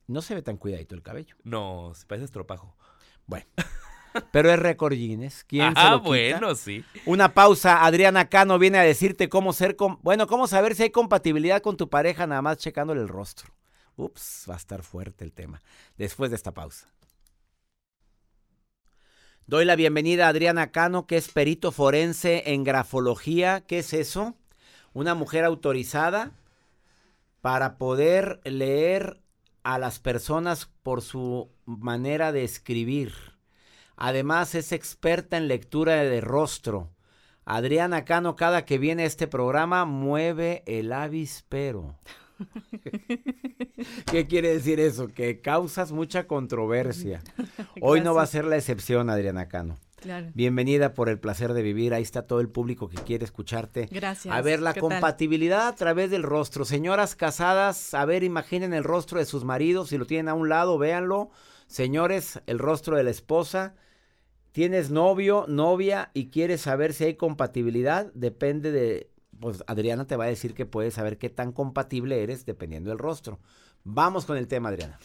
No 0.08 0.24
se 0.24 0.34
ve 0.34 0.42
tan 0.42 0.58
cuidadito 0.58 0.96
el 0.96 1.04
cabello. 1.04 1.36
No, 1.44 1.92
se 1.94 2.06
parece 2.08 2.26
estropajo. 2.26 2.76
Bueno. 3.28 3.46
Pero 4.32 4.52
es 4.52 4.60
récord 4.60 4.94
Guinness. 4.94 5.44
¿Quién 5.44 5.74
se 5.74 5.80
Ah, 5.80 5.92
lo 5.92 5.98
quita? 6.00 6.08
bueno, 6.10 6.56
sí. 6.56 6.84
Una 7.06 7.34
pausa. 7.34 7.86
Adriana 7.86 8.30
Cano 8.30 8.58
viene 8.60 8.78
a 8.80 8.84
decirte 8.84 9.30
cómo 9.30 9.54
ser. 9.54 9.76
bueno, 10.02 10.28
cómo 10.28 10.48
saber 10.48 10.76
si 10.76 10.84
hay 10.84 10.90
compatibilidad 10.90 11.62
con 11.62 11.78
tu 11.78 11.90
pareja, 11.90 12.28
nada 12.28 12.42
más 12.42 12.58
checándole 12.58 13.02
el 13.02 13.08
rostro. 13.08 13.54
Ups, 13.96 14.46
va 14.50 14.54
a 14.54 14.58
estar 14.58 14.82
fuerte 14.84 15.24
el 15.26 15.34
tema. 15.34 15.62
Después 15.98 16.30
de 16.32 16.38
esta 16.38 16.54
pausa. 16.54 16.88
Doy 19.46 19.66
la 19.66 19.76
bienvenida 19.76 20.28
a 20.28 20.30
Adriana 20.30 20.72
Cano, 20.72 21.08
que 21.08 21.18
es 21.18 21.30
perito 21.30 21.72
forense 21.72 22.44
en 22.54 22.64
grafología. 22.64 23.62
¿Qué 23.62 23.80
es 23.80 23.94
eso? 23.94 24.36
Una 24.94 25.16
mujer 25.16 25.44
autorizada 25.44 26.32
para 27.42 27.78
poder 27.78 28.42
leer 28.44 29.22
a 29.64 29.80
las 29.80 30.00
personas 30.00 30.70
por 30.84 31.02
su 31.02 31.50
manera 31.66 32.32
de 32.32 32.44
escribir. 32.44 33.14
Además 34.02 34.56
es 34.56 34.72
experta 34.72 35.36
en 35.36 35.50
lectura 35.50 35.96
de 35.96 36.22
rostro. 36.22 36.90
Adriana 37.44 38.06
Cano, 38.06 38.38
cada 38.38 38.64
que 38.64 38.78
viene 38.78 39.04
a 39.04 39.06
este 39.06 39.28
programa, 39.28 39.84
mueve 39.84 40.64
el 40.68 40.94
avispero. 40.94 42.00
¿Qué 44.10 44.26
quiere 44.26 44.54
decir 44.54 44.80
eso? 44.80 45.10
Que 45.10 45.42
causas 45.42 45.92
mucha 45.92 46.28
controversia. 46.28 47.20
Hoy 47.82 48.00
no 48.00 48.14
va 48.14 48.24
a 48.24 48.28
ser 48.28 48.46
la 48.46 48.56
excepción, 48.56 49.10
Adriana 49.10 49.50
Cano. 49.50 49.76
Claro. 49.98 50.28
Bienvenida 50.34 50.94
por 50.94 51.10
el 51.10 51.20
placer 51.20 51.52
de 51.52 51.62
vivir. 51.62 51.94
Ahí 51.94 52.04
está 52.04 52.22
todo 52.22 52.40
el 52.40 52.48
público 52.48 52.88
que 52.88 53.04
quiere 53.04 53.26
escucharte. 53.26 53.90
Gracias. 53.92 54.34
A 54.34 54.40
ver 54.40 54.62
la 54.62 54.76
compatibilidad 54.76 55.68
a 55.68 55.76
través 55.76 56.10
del 56.10 56.24
rostro. 56.24 56.64
Señoras 56.64 57.18
casadas, 57.18 57.94
a 57.94 58.06
ver, 58.06 58.24
imaginen 58.24 58.74
el 58.74 58.86
rostro 58.86 59.20
de 59.20 59.26
sus 59.26 59.44
maridos. 59.44 59.90
Si 59.90 59.98
lo 59.98 60.06
tienen 60.06 60.30
a 60.30 60.36
un 60.36 60.48
lado, 60.48 60.78
véanlo. 60.78 61.32
Señores, 61.68 62.40
el 62.46 62.60
rostro 62.60 62.96
de 62.96 63.04
la 63.04 63.10
esposa. 63.10 63.76
Tienes 64.52 64.90
novio, 64.90 65.46
novia 65.48 66.12
y 66.14 66.30
quieres 66.30 66.62
saber 66.62 66.94
si 66.94 67.06
hay 67.06 67.16
compatibilidad. 67.16 68.12
Depende 68.14 68.72
de. 68.72 69.10
Pues 69.40 69.64
Adriana 69.68 70.06
te 70.06 70.18
va 70.18 70.26
a 70.26 70.28
decir 70.28 70.54
que 70.54 70.66
puedes 70.66 70.96
saber 70.96 71.18
qué 71.18 71.30
tan 71.30 71.54
compatible 71.54 72.24
eres 72.24 72.46
dependiendo 72.46 72.90
del 72.90 73.00
rostro. 73.00 73.40
Vamos 73.84 74.26
con 74.26 74.38
el 74.38 74.48
tema, 74.48 74.70
Adriana. 74.70 75.00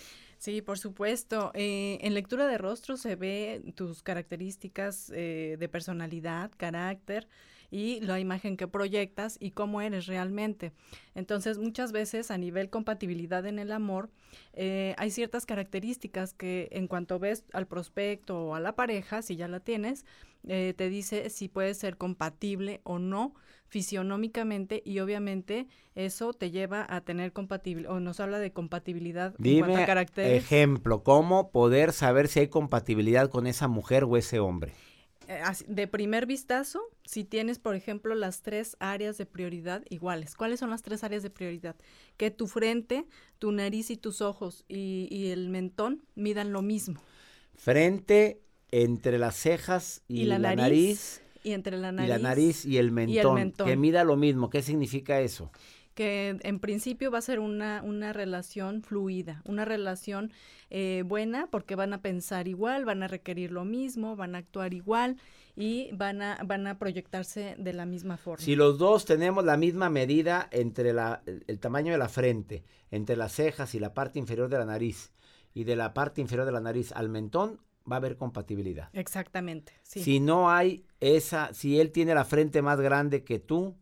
Sí, 0.44 0.60
por 0.60 0.78
supuesto. 0.78 1.52
Eh, 1.54 1.96
en 2.02 2.12
lectura 2.12 2.46
de 2.46 2.58
rostro 2.58 2.98
se 2.98 3.16
ve 3.16 3.62
tus 3.76 4.02
características 4.02 5.10
eh, 5.14 5.56
de 5.58 5.68
personalidad, 5.70 6.50
carácter 6.58 7.28
y 7.70 8.00
la 8.00 8.20
imagen 8.20 8.58
que 8.58 8.68
proyectas 8.68 9.38
y 9.40 9.52
cómo 9.52 9.80
eres 9.80 10.04
realmente. 10.04 10.72
Entonces, 11.14 11.56
muchas 11.56 11.92
veces 11.92 12.30
a 12.30 12.36
nivel 12.36 12.68
compatibilidad 12.68 13.46
en 13.46 13.58
el 13.58 13.72
amor, 13.72 14.10
eh, 14.52 14.94
hay 14.98 15.10
ciertas 15.10 15.46
características 15.46 16.34
que 16.34 16.68
en 16.72 16.88
cuanto 16.88 17.18
ves 17.18 17.44
al 17.54 17.66
prospecto 17.66 18.48
o 18.48 18.54
a 18.54 18.60
la 18.60 18.76
pareja, 18.76 19.22
si 19.22 19.36
ya 19.36 19.48
la 19.48 19.60
tienes, 19.60 20.04
eh, 20.48 20.74
te 20.76 20.88
dice 20.88 21.30
si 21.30 21.48
puede 21.48 21.74
ser 21.74 21.96
compatible 21.96 22.80
o 22.84 22.98
no 22.98 23.34
fisionómicamente 23.66 24.82
y 24.84 25.00
obviamente 25.00 25.66
eso 25.94 26.32
te 26.32 26.50
lleva 26.50 26.86
a 26.88 27.00
tener 27.00 27.32
compatibilidad 27.32 27.92
o 27.92 28.00
nos 28.00 28.20
habla 28.20 28.38
de 28.38 28.52
compatibilidad 28.52 29.34
en 29.42 29.42
Dime 29.42 29.76
a 29.76 29.86
caracteres. 29.86 30.44
ejemplo, 30.44 31.02
cómo 31.02 31.50
poder 31.50 31.92
saber 31.92 32.28
si 32.28 32.40
hay 32.40 32.48
compatibilidad 32.48 33.30
con 33.30 33.46
esa 33.46 33.66
mujer 33.66 34.04
o 34.04 34.16
ese 34.16 34.38
hombre. 34.38 34.72
Eh, 35.26 35.40
de 35.66 35.86
primer 35.88 36.26
vistazo, 36.26 36.82
si 37.04 37.24
tienes, 37.24 37.58
por 37.58 37.74
ejemplo, 37.74 38.14
las 38.14 38.42
tres 38.42 38.76
áreas 38.78 39.16
de 39.16 39.26
prioridad 39.26 39.82
iguales. 39.88 40.36
¿Cuáles 40.36 40.60
son 40.60 40.70
las 40.70 40.82
tres 40.82 41.02
áreas 41.02 41.22
de 41.22 41.30
prioridad? 41.30 41.76
Que 42.16 42.30
tu 42.30 42.46
frente, 42.46 43.06
tu 43.38 43.50
nariz 43.50 43.90
y 43.90 43.96
tus 43.96 44.20
ojos 44.20 44.64
y, 44.68 45.08
y 45.10 45.30
el 45.30 45.48
mentón 45.48 46.04
midan 46.14 46.52
lo 46.52 46.62
mismo. 46.62 47.00
Frente 47.54 48.40
entre 48.70 49.18
las 49.18 49.36
cejas 49.36 50.02
y, 50.08 50.22
Y 50.22 50.24
la 50.24 50.38
la, 50.38 50.54
nariz, 50.56 50.62
nariz, 50.62 51.22
Y 51.44 51.52
entre 51.52 51.76
la 51.76 51.90
y 51.90 51.92
nariz, 51.92 52.08
la 52.08 52.18
nariz 52.18 52.64
y 52.64 52.78
el 52.78 52.90
mentón, 52.92 53.34
mentón. 53.34 53.66
que 53.66 53.76
mida 53.76 54.04
lo 54.04 54.16
mismo. 54.16 54.50
¿Qué 54.50 54.62
significa 54.62 55.20
eso? 55.20 55.50
que 55.94 56.36
en 56.42 56.58
principio 56.58 57.12
va 57.12 57.18
a 57.18 57.22
ser 57.22 57.38
una, 57.38 57.80
una 57.84 58.12
relación 58.12 58.82
fluida, 58.82 59.42
una 59.44 59.64
relación 59.64 60.32
eh, 60.68 61.04
buena 61.06 61.46
porque 61.52 61.76
van 61.76 61.92
a 61.92 62.02
pensar 62.02 62.48
igual, 62.48 62.84
van 62.84 63.04
a 63.04 63.06
requerir 63.06 63.52
lo 63.52 63.64
mismo, 63.64 64.16
van 64.16 64.34
a 64.34 64.38
actuar 64.38 64.74
igual 64.74 65.18
y 65.54 65.90
van 65.92 66.20
a, 66.20 66.40
van 66.44 66.66
a 66.66 66.80
proyectarse 66.80 67.54
de 67.60 67.72
la 67.74 67.86
misma 67.86 68.16
forma. 68.16 68.44
Si 68.44 68.56
los 68.56 68.76
dos 68.78 69.04
tenemos 69.04 69.44
la 69.44 69.56
misma 69.56 69.88
medida 69.88 70.48
entre 70.50 70.92
la- 70.92 71.22
el, 71.26 71.44
el 71.46 71.60
tamaño 71.60 71.92
de 71.92 71.98
la 71.98 72.08
frente, 72.08 72.64
entre 72.90 73.14
las 73.14 73.30
cejas 73.30 73.76
y 73.76 73.78
la 73.78 73.94
parte 73.94 74.18
inferior 74.18 74.48
de 74.48 74.58
la 74.58 74.64
nariz, 74.64 75.12
y 75.54 75.62
de 75.62 75.76
la 75.76 75.94
parte 75.94 76.20
inferior 76.20 76.44
de 76.44 76.50
la 76.50 76.60
nariz 76.60 76.90
al 76.90 77.08
mentón, 77.08 77.60
va 77.90 77.96
a 77.96 77.98
haber 77.98 78.16
compatibilidad. 78.16 78.88
Exactamente, 78.92 79.72
sí. 79.82 80.02
Si 80.02 80.20
no 80.20 80.50
hay 80.50 80.84
esa, 81.00 81.52
si 81.54 81.80
él 81.80 81.90
tiene 81.92 82.14
la 82.14 82.24
frente 82.24 82.62
más 82.62 82.80
grande 82.80 83.24
que 83.24 83.38
tú, 83.38 83.76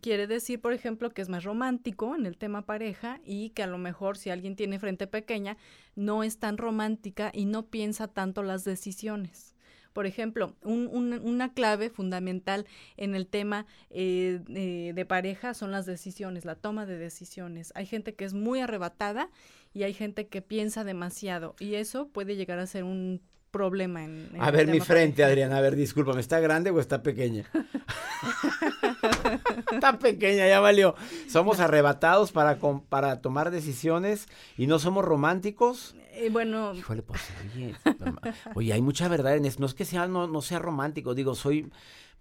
Quiere 0.00 0.26
decir, 0.26 0.60
por 0.60 0.72
ejemplo, 0.72 1.10
que 1.10 1.22
es 1.22 1.28
más 1.28 1.44
romántico 1.44 2.16
en 2.16 2.26
el 2.26 2.36
tema 2.36 2.66
pareja 2.66 3.20
y 3.24 3.50
que 3.50 3.62
a 3.62 3.68
lo 3.68 3.78
mejor 3.78 4.16
si 4.16 4.28
alguien 4.30 4.56
tiene 4.56 4.80
frente 4.80 5.06
pequeña, 5.06 5.56
no 5.94 6.24
es 6.24 6.38
tan 6.38 6.58
romántica 6.58 7.30
y 7.32 7.44
no 7.44 7.66
piensa 7.66 8.08
tanto 8.08 8.42
las 8.42 8.64
decisiones. 8.64 9.54
Por 9.92 10.06
ejemplo, 10.06 10.56
un- 10.62 10.88
un- 10.92 11.20
una 11.24 11.52
clave 11.54 11.90
fundamental 11.90 12.66
en 12.96 13.14
el 13.14 13.28
tema 13.28 13.66
eh, 13.90 14.40
eh, 14.48 14.90
de 14.92 15.04
pareja 15.06 15.54
son 15.54 15.70
las 15.70 15.86
decisiones, 15.86 16.44
la 16.44 16.56
toma 16.56 16.86
de 16.86 16.98
decisiones. 16.98 17.70
Hay 17.76 17.86
gente 17.86 18.16
que 18.16 18.24
es 18.24 18.34
muy 18.34 18.58
arrebatada 18.58 19.30
y 19.74 19.82
hay 19.82 19.92
gente 19.92 20.28
que 20.28 20.40
piensa 20.40 20.84
demasiado 20.84 21.54
y 21.58 21.74
eso 21.74 22.08
puede 22.08 22.36
llegar 22.36 22.58
a 22.58 22.66
ser 22.66 22.84
un 22.84 23.20
problema 23.50 24.02
en... 24.04 24.30
en 24.34 24.42
A 24.42 24.50
ver, 24.50 24.66
mi 24.66 24.80
frente, 24.80 25.22
pareja. 25.22 25.28
Adriana, 25.28 25.58
a 25.58 25.60
ver, 25.60 25.76
discúlpame, 25.76 26.20
¿está 26.20 26.40
grande 26.40 26.70
o 26.70 26.80
está 26.80 27.02
pequeña? 27.02 27.44
está 29.72 29.98
pequeña, 29.98 30.46
ya 30.48 30.60
valió. 30.60 30.94
Somos 31.28 31.60
arrebatados 31.60 32.32
para, 32.32 32.58
com- 32.58 32.84
para 32.88 33.20
tomar 33.20 33.50
decisiones 33.50 34.26
y 34.56 34.66
no 34.66 34.78
somos 34.78 35.04
románticos. 35.04 35.94
Eh, 36.12 36.28
bueno, 36.30 36.74
Híjole, 36.74 37.02
pues, 37.02 37.20
oye, 37.54 37.74
oye, 38.54 38.72
hay 38.72 38.82
mucha 38.82 39.08
verdad 39.08 39.36
en 39.36 39.44
eso. 39.44 39.60
No 39.60 39.66
es 39.66 39.74
que 39.74 39.84
sea, 39.84 40.06
no, 40.08 40.26
no 40.26 40.42
sea 40.42 40.58
romántico, 40.58 41.14
digo, 41.14 41.34
soy, 41.34 41.70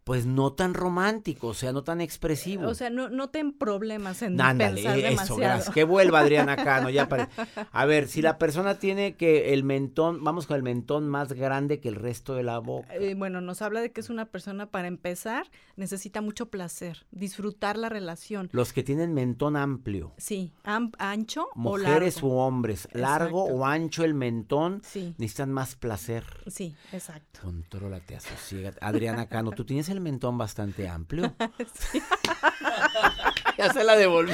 pues, 0.04 0.26
no 0.26 0.54
tan 0.54 0.74
romántico, 0.74 1.48
o 1.48 1.54
sea, 1.54 1.72
no 1.72 1.84
tan 1.84 2.02
expresivo. 2.02 2.68
o 2.68 2.74
sea, 2.74 2.90
no, 2.90 3.10
no 3.10 3.30
ten 3.30 3.54
problemas 3.54 4.22
en 4.22 4.40
Ándale, 4.42 4.76
pensar 4.82 4.98
eso, 4.98 5.08
demasiado. 5.10 5.38
gracias. 5.38 5.74
Que 5.74 5.84
vuelva 5.84 6.20
Adriana 6.20 6.56
Cano, 6.64 6.90
ya 6.90 7.08
pare- 7.08 7.28
A 7.72 7.86
ver, 7.86 8.08
si 8.08 8.22
la 8.22 8.38
persona 8.38 8.80
tiene 8.80 9.16
que 9.16 9.54
el 9.54 9.64
mentón, 9.64 10.24
vamos 10.24 10.46
con 10.48 10.58
el 10.58 10.64
mentón 10.64 11.08
más 11.08 11.34
grande 11.34 11.80
que 11.80 11.90
el 11.90 11.96
resto 11.96 12.36
de 12.36 12.44
la 12.44 12.60
boca. 12.60 12.94
Eh, 12.96 13.16
bueno, 13.16 13.40
nos 13.42 13.62
habla 13.62 13.82
de 13.82 13.92
que 13.92 14.02
es 14.02 14.10
una 14.10 14.26
persona, 14.26 14.68
para 14.72 14.88
empezar, 14.88 15.48
necesita 15.76 16.22
mucho 16.22 16.48
placer, 16.50 17.06
disfrutar 17.12 17.78
la 17.78 17.90
relación. 17.90 18.50
Los 18.52 18.74
que 18.74 18.84
tienen 18.84 19.14
mentón 19.14 19.56
amplio, 19.56 20.14
Sí, 20.18 20.52
am- 20.64 20.92
ancho 21.00 21.48
mujeres 21.56 22.18
o 22.18 22.22
largo. 22.22 22.28
u 22.36 22.38
hombres, 22.40 22.88
largo 22.94 23.42
Exacto. 23.44 23.62
o 23.62 23.66
ancho 23.66 24.04
el 24.04 24.14
mentón, 24.14 24.82
Sí, 24.84 25.16
necesitan 25.18 25.52
más 25.52 25.76
placer. 25.76 26.24
sí, 26.48 26.76
exacto. 26.92 27.40
Contrólate, 27.42 28.16
asosiégate. 28.16 28.78
Adriana 28.82 29.28
Cano, 29.28 29.52
¿tú 29.52 29.64
tienes 29.66 29.90
el 29.94 30.02
mentón 30.02 30.38
bastante 30.38 30.90
amplio? 30.90 31.34
ya 33.58 33.74
se 33.74 33.84
la 33.84 33.96
devolví. 33.96 34.34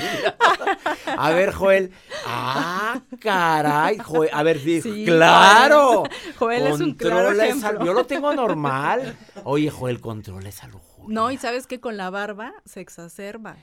A 1.17 1.29
ver, 1.31 1.53
Joel. 1.53 1.91
Ah, 2.25 3.01
caray, 3.19 3.97
Joel. 3.97 4.29
A 4.33 4.43
ver, 4.43 4.59
sí, 4.59 4.81
Sí, 4.81 5.05
claro. 5.05 6.03
Joel 6.37 6.67
es 6.67 6.79
un 6.79 6.93
claro 6.93 7.31
esa-. 7.31 7.83
Yo 7.83 7.93
lo 7.93 8.05
tengo 8.05 8.33
normal. 8.33 9.17
Oye, 9.43 9.69
Joel, 9.69 10.01
controla 10.01 10.49
esa 10.49 10.67
lujuria. 10.67 11.13
No, 11.13 11.31
y 11.31 11.37
sabes 11.37 11.67
que 11.67 11.79
con 11.79 11.97
la 11.97 12.09
barba 12.09 12.53
se 12.65 12.81
exacerba. 12.81 13.57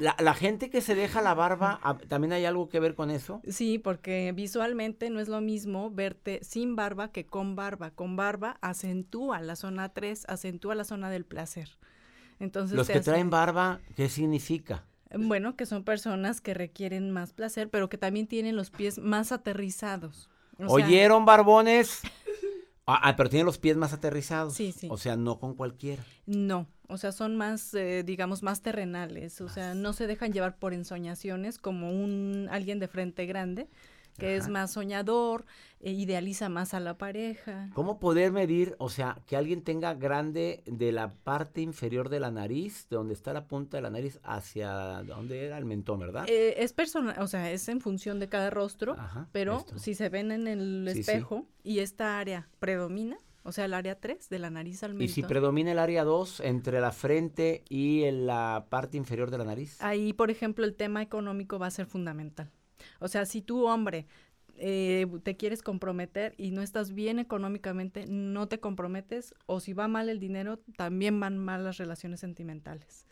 La, 0.00 0.16
la 0.18 0.34
gente 0.34 0.70
que 0.70 0.80
se 0.80 0.94
deja 0.94 1.22
la 1.22 1.34
barba, 1.34 1.80
¿también 2.08 2.32
hay 2.32 2.44
algo 2.44 2.68
que 2.68 2.80
ver 2.80 2.94
con 2.94 3.10
eso? 3.10 3.40
Sí, 3.48 3.78
porque 3.78 4.32
visualmente 4.34 5.08
no 5.10 5.20
es 5.20 5.28
lo 5.28 5.40
mismo 5.40 5.90
verte 5.90 6.40
sin 6.42 6.76
barba 6.76 7.10
que 7.12 7.26
con 7.26 7.56
barba. 7.56 7.90
Con 7.90 8.16
barba 8.16 8.58
acentúa 8.60 9.40
la 9.40 9.56
zona 9.56 9.88
3, 9.90 10.24
acentúa 10.28 10.74
la 10.74 10.84
zona 10.84 11.10
del 11.10 11.24
placer. 11.24 11.70
Entonces 12.38 12.76
Los 12.76 12.86
que 12.86 12.94
hace- 12.94 13.10
traen 13.10 13.30
barba, 13.30 13.80
¿qué 13.96 14.08
significa? 14.08 14.84
Bueno, 15.16 15.56
que 15.56 15.66
son 15.66 15.84
personas 15.84 16.40
que 16.40 16.52
requieren 16.52 17.10
más 17.10 17.32
placer, 17.32 17.70
pero 17.70 17.88
que 17.88 17.96
también 17.96 18.26
tienen 18.26 18.56
los 18.56 18.70
pies 18.70 18.98
más 18.98 19.32
aterrizados. 19.32 20.28
O 20.58 20.76
sea, 20.78 20.86
¿Oyeron, 20.86 21.24
barbones? 21.24 22.00
Ah, 22.86 23.00
ah, 23.02 23.16
pero 23.16 23.28
tienen 23.28 23.46
los 23.46 23.58
pies 23.58 23.76
más 23.76 23.92
aterrizados. 23.92 24.54
Sí, 24.54 24.72
sí. 24.72 24.88
O 24.90 24.96
sea, 24.96 25.16
no 25.16 25.38
con 25.38 25.54
cualquiera. 25.54 26.04
No, 26.26 26.66
o 26.88 26.98
sea, 26.98 27.12
son 27.12 27.36
más, 27.36 27.74
eh, 27.74 28.02
digamos, 28.04 28.42
más 28.42 28.62
terrenales, 28.62 29.40
o 29.40 29.48
sea, 29.48 29.74
no 29.74 29.92
se 29.92 30.06
dejan 30.06 30.32
llevar 30.32 30.56
por 30.58 30.74
ensoñaciones 30.74 31.58
como 31.58 31.90
un 31.90 32.48
alguien 32.50 32.78
de 32.78 32.88
frente 32.88 33.26
grande, 33.26 33.68
que 34.18 34.34
es 34.36 34.48
más 34.48 34.72
soñador, 34.72 35.44
e 35.78 35.92
idealiza 35.92 36.48
más 36.48 36.72
a 36.72 36.80
la 36.80 36.96
pareja. 36.96 37.68
¿Cómo 37.74 37.98
poder 37.98 38.32
medir, 38.32 38.74
o 38.78 38.88
sea, 38.88 39.18
que 39.26 39.36
alguien 39.36 39.60
tenga 39.60 39.92
grande 39.92 40.62
de 40.64 40.90
la 40.90 41.12
parte 41.12 41.60
inferior 41.60 42.08
de 42.08 42.18
la 42.18 42.30
nariz, 42.30 42.86
de 42.88 42.96
donde 42.96 43.12
está 43.12 43.34
la 43.34 43.46
punta 43.46 43.76
de 43.76 43.82
la 43.82 43.90
nariz, 43.90 44.18
hacia 44.22 44.70
donde 45.02 45.44
era 45.44 45.58
el 45.58 45.66
mentón, 45.66 46.00
¿verdad? 46.00 46.24
Eh, 46.28 46.54
es 46.62 46.72
personal, 46.72 47.16
o 47.20 47.26
sea, 47.26 47.50
es 47.52 47.68
en 47.68 47.82
función 47.82 48.18
de 48.18 48.30
cada 48.30 48.48
rostro, 48.48 48.94
Ajá, 48.98 49.28
pero 49.32 49.58
esto. 49.58 49.78
si 49.78 49.94
se 49.94 50.08
ven 50.08 50.32
en 50.32 50.46
el 50.48 50.86
Sí, 50.88 50.94
sí. 50.94 51.00
espejo 51.00 51.46
y 51.62 51.80
esta 51.80 52.18
área 52.18 52.48
predomina, 52.58 53.18
o 53.46 53.52
sea, 53.52 53.64
el 53.64 53.74
área 53.74 53.98
3 54.00 54.28
de 54.28 54.38
la 54.40 54.50
nariz 54.50 54.82
al 54.82 55.00
Y 55.00 55.08
si 55.08 55.22
mentón, 55.22 55.28
predomina 55.28 55.72
el 55.72 55.78
área 55.78 56.02
2 56.02 56.40
entre 56.40 56.80
la 56.80 56.90
frente 56.90 57.62
y 57.68 58.02
en 58.02 58.26
la 58.26 58.66
parte 58.68 58.96
inferior 58.96 59.30
de 59.30 59.38
la 59.38 59.44
nariz. 59.44 59.80
ahí, 59.80 60.12
por 60.12 60.30
ejemplo, 60.30 60.64
el 60.64 60.74
tema 60.74 61.00
económico 61.00 61.58
va 61.58 61.68
a 61.68 61.70
ser 61.70 61.86
fundamental. 61.86 62.50
O 62.98 63.08
sea, 63.08 63.24
si 63.24 63.42
tú, 63.42 63.66
hombre, 63.66 64.06
eh, 64.56 65.06
te 65.22 65.36
quieres 65.36 65.62
comprometer 65.62 66.34
y 66.36 66.50
no 66.50 66.60
estás 66.60 66.92
bien 66.92 67.18
económicamente, 67.18 68.06
no 68.06 68.48
te 68.48 68.58
comprometes, 68.58 69.34
o 69.46 69.60
si 69.60 69.72
va 69.72 69.86
mal 69.86 70.08
el 70.08 70.18
dinero, 70.18 70.58
también 70.76 71.20
van 71.20 71.38
mal 71.38 71.64
las 71.64 71.76
relaciones 71.76 72.20
sentimentales. 72.20 73.06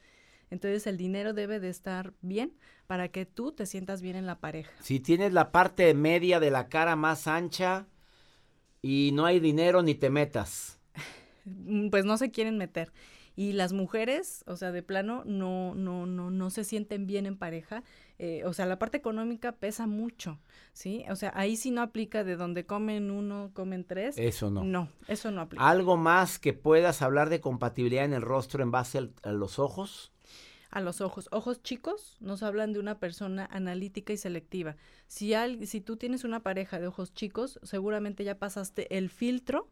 Entonces, 0.51 0.87
el 0.87 0.97
dinero 0.97 1.33
debe 1.33 1.61
de 1.61 1.68
estar 1.68 2.12
bien 2.23 2.55
para 2.87 3.09
que 3.09 3.25
tú 3.25 3.53
te 3.53 3.66
sientas 3.66 4.03
bien 4.03 4.16
en 4.16 4.27
la 4.27 4.40
pareja. 4.40 4.73
Si 4.81 5.01
tienes 5.01 5.33
la 5.33 5.53
parte 5.53 5.94
media 5.94 6.40
de 6.40 6.51
la 6.51 6.68
cara 6.68 6.97
más 6.97 7.27
ancha 7.27 7.87
y 8.87 9.12
no 9.14 9.25
hay 9.25 9.40
dinero, 9.40 9.83
ni 9.83 9.94
te 9.94 10.11
metas. 10.11 10.79
Mm, 11.47 11.88
Pues 11.88 12.05
no 12.05 12.18
se 12.18 12.31
quieren 12.31 12.59
meter. 12.59 12.92
Y 13.37 13.53
las 13.53 13.73
mujeres, 13.73 14.44
o 14.47 14.57
sea, 14.57 14.70
de 14.70 14.83
plano, 14.85 15.23
no, 15.27 15.75
no, 15.75 16.07
no, 16.07 16.31
no 16.31 16.51
se 16.51 16.62
sienten 16.62 17.07
bien 17.07 17.27
en 17.27 17.37
pareja. 17.37 17.83
eh, 18.18 18.42
o 18.44 18.53
sea, 18.53 18.64
la 18.66 18.79
parte 18.79 18.97
económica 18.97 19.51
pesa 19.53 19.88
mucho, 19.88 20.38
¿sí? 20.73 21.05
O 21.11 21.16
sea, 21.16 21.33
ahí 21.35 21.57
sí 21.57 21.73
no 21.73 21.83
aplica 21.83 22.23
de 22.23 22.37
donde 22.37 22.64
comen 22.64 23.11
uno, 23.11 23.51
comen 23.55 23.85
tres. 23.85 24.16
Eso 24.18 24.51
no. 24.51 24.62
No, 24.62 24.88
eso 25.09 25.33
no 25.33 25.40
aplica. 25.40 25.68
Algo 25.68 25.97
más 25.97 26.38
que 26.38 26.53
puedas 26.53 27.03
hablar 27.03 27.29
de 27.29 27.40
compatibilidad 27.40 28.05
en 28.05 28.12
el 28.12 28.23
rostro 28.23 28.62
en 28.62 28.70
base 28.70 28.99
al- 28.99 29.14
a 29.25 29.33
los 29.33 29.59
ojos. 29.59 30.12
A 30.74 30.80
los 30.80 31.00
ojos. 31.00 31.28
Ojos 31.30 31.62
chicos 31.62 32.16
nos 32.18 32.42
hablan 32.42 32.72
de 32.72 32.80
una 32.80 32.98
persona 32.98 33.46
analítica 33.52 34.12
y 34.12 34.16
selectiva. 34.16 34.76
Si, 35.06 35.32
al- 35.32 35.64
si 35.68 35.80
tú 35.80 35.96
tienes 35.96 36.24
una 36.24 36.42
pareja 36.42 36.80
de 36.80 36.88
ojos 36.88 37.14
chicos, 37.14 37.60
seguramente 37.62 38.24
ya 38.24 38.40
pasaste 38.40 38.98
el 38.98 39.08
filtro 39.08 39.68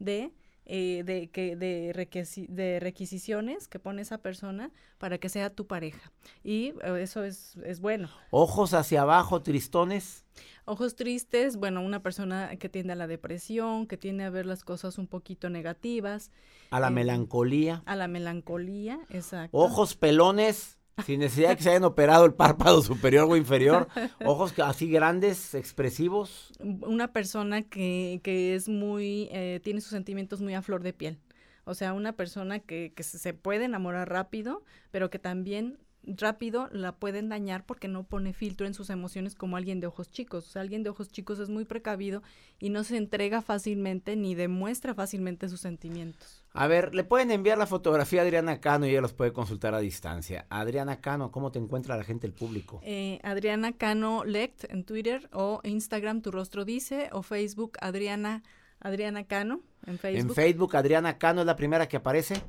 de, 0.00 0.32
eh, 0.72 1.02
de, 1.04 1.28
que, 1.30 1.56
de, 1.56 1.92
requisi- 1.94 2.46
de 2.48 2.78
requisiciones 2.78 3.66
que 3.66 3.78
pone 3.80 4.02
esa 4.02 4.18
persona 4.18 4.70
para 4.98 5.18
que 5.18 5.28
sea 5.28 5.50
tu 5.50 5.66
pareja. 5.66 6.12
Y 6.44 6.74
eh, 6.84 7.00
eso 7.02 7.24
es, 7.24 7.56
es 7.64 7.80
bueno. 7.80 8.08
Ojos 8.30 8.72
hacia 8.74 9.02
abajo, 9.02 9.42
tristones. 9.42 10.24
Ojos 10.66 10.94
tristes, 10.94 11.56
bueno, 11.56 11.82
una 11.82 12.02
persona 12.02 12.54
que 12.56 12.68
tiende 12.68 12.92
a 12.92 12.96
la 12.96 13.06
depresión, 13.08 13.86
que 13.86 13.96
tiende 13.96 14.24
a 14.24 14.30
ver 14.30 14.46
las 14.46 14.62
cosas 14.64 14.98
un 14.98 15.06
poquito 15.08 15.50
negativas, 15.50 16.30
A 16.70 16.78
la 16.78 16.88
Eh, 16.88 16.90
melancolía. 16.92 17.82
a 17.86 17.96
la 17.96 18.06
melancolía, 18.08 19.00
exacto. 19.10 19.56
Ojos 19.58 19.96
pelones, 19.96 20.78
sin 21.04 21.20
necesidad 21.20 21.50
de 21.50 21.56
que 21.56 21.62
se 21.62 21.70
hayan 21.70 21.84
operado 21.84 22.24
el 22.24 22.34
párpado 22.34 22.82
superior 22.82 23.26
o 23.28 23.36
inferior. 23.36 23.88
Ojos 24.24 24.58
así 24.58 24.90
grandes, 24.90 25.54
expresivos. 25.54 26.52
una 26.60 27.12
persona 27.12 27.62
que, 27.62 28.20
que 28.22 28.54
es 28.54 28.68
muy, 28.68 29.28
eh, 29.32 29.60
tiene 29.62 29.80
sus 29.80 29.90
sentimientos 29.90 30.40
muy 30.40 30.54
a 30.54 30.62
flor 30.62 30.82
de 30.82 30.92
piel. 30.92 31.18
O 31.64 31.74
sea, 31.74 31.92
una 31.92 32.14
persona 32.14 32.58
que, 32.58 32.92
que 32.94 33.02
se 33.02 33.34
puede 33.34 33.66
enamorar 33.66 34.08
rápido, 34.08 34.64
pero 34.90 35.10
que 35.10 35.18
también 35.18 35.78
rápido 36.16 36.68
la 36.72 36.92
pueden 36.92 37.28
dañar 37.28 37.64
porque 37.64 37.88
no 37.88 38.04
pone 38.04 38.32
filtro 38.32 38.66
en 38.66 38.74
sus 38.74 38.90
emociones 38.90 39.34
como 39.34 39.56
alguien 39.56 39.80
de 39.80 39.86
ojos 39.86 40.10
chicos. 40.10 40.46
O 40.46 40.50
sea, 40.50 40.62
alguien 40.62 40.82
de 40.82 40.90
ojos 40.90 41.08
chicos 41.10 41.38
es 41.38 41.48
muy 41.48 41.64
precavido 41.64 42.22
y 42.58 42.70
no 42.70 42.84
se 42.84 42.96
entrega 42.96 43.42
fácilmente 43.42 44.16
ni 44.16 44.34
demuestra 44.34 44.94
fácilmente 44.94 45.48
sus 45.48 45.60
sentimientos. 45.60 46.44
A 46.52 46.66
ver, 46.66 46.94
le 46.94 47.04
pueden 47.04 47.30
enviar 47.30 47.58
la 47.58 47.66
fotografía 47.66 48.20
a 48.20 48.24
Adriana 48.24 48.60
Cano 48.60 48.86
y 48.86 48.90
ella 48.90 49.00
los 49.00 49.12
puede 49.12 49.32
consultar 49.32 49.74
a 49.74 49.80
distancia. 49.80 50.46
Adriana 50.50 51.00
Cano, 51.00 51.30
¿cómo 51.30 51.52
te 51.52 51.58
encuentra 51.58 51.96
la 51.96 52.04
gente, 52.04 52.26
el 52.26 52.32
público? 52.32 52.80
Eh, 52.82 53.20
Adriana 53.22 53.72
Cano 53.72 54.24
Lect 54.24 54.64
en 54.70 54.84
Twitter 54.84 55.28
o 55.32 55.60
Instagram 55.62 56.22
Tu 56.22 56.30
Rostro 56.30 56.64
Dice 56.64 57.08
o 57.12 57.22
Facebook 57.22 57.72
Adriana, 57.80 58.42
Adriana 58.80 59.24
Cano 59.24 59.60
en 59.86 59.98
Facebook. 59.98 60.30
En 60.30 60.34
Facebook, 60.34 60.76
Adriana 60.76 61.18
Cano 61.18 61.40
es 61.40 61.46
la 61.46 61.56
primera 61.56 61.88
que 61.88 61.96
aparece. 61.96 62.42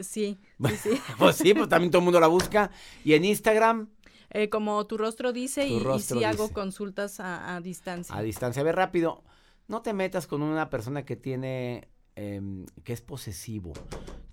Sí, 0.00 0.40
sí, 0.58 0.76
sí. 0.76 1.04
Pues 1.18 1.36
sí, 1.36 1.54
pues 1.54 1.68
también 1.68 1.90
todo 1.90 2.00
el 2.00 2.04
mundo 2.04 2.20
la 2.20 2.26
busca. 2.28 2.70
Y 3.04 3.14
en 3.14 3.24
Instagram, 3.24 3.88
Eh, 4.30 4.48
como 4.48 4.86
tu 4.86 4.96
rostro 4.98 5.32
dice 5.32 5.66
Tu 5.66 5.80
y, 5.90 6.08
y 6.10 6.24
rostro 6.24 6.24
hago 6.24 6.52
consultas 6.52 7.20
a, 7.20 7.54
a 7.54 7.60
distancia. 7.60 8.16
a 8.16 8.22
distancia. 8.22 8.60
A 8.62 8.64
ver, 8.64 8.76
rápido, 8.76 9.22
no 9.68 9.82
te 9.82 9.92
metas 9.92 10.26
con 10.26 10.42
una 10.42 10.70
persona 10.70 11.04
que 11.04 11.16
tiene, 11.16 11.88
em, 12.16 12.66
que 12.84 12.92
es 12.92 13.00
posesivo, 13.02 13.72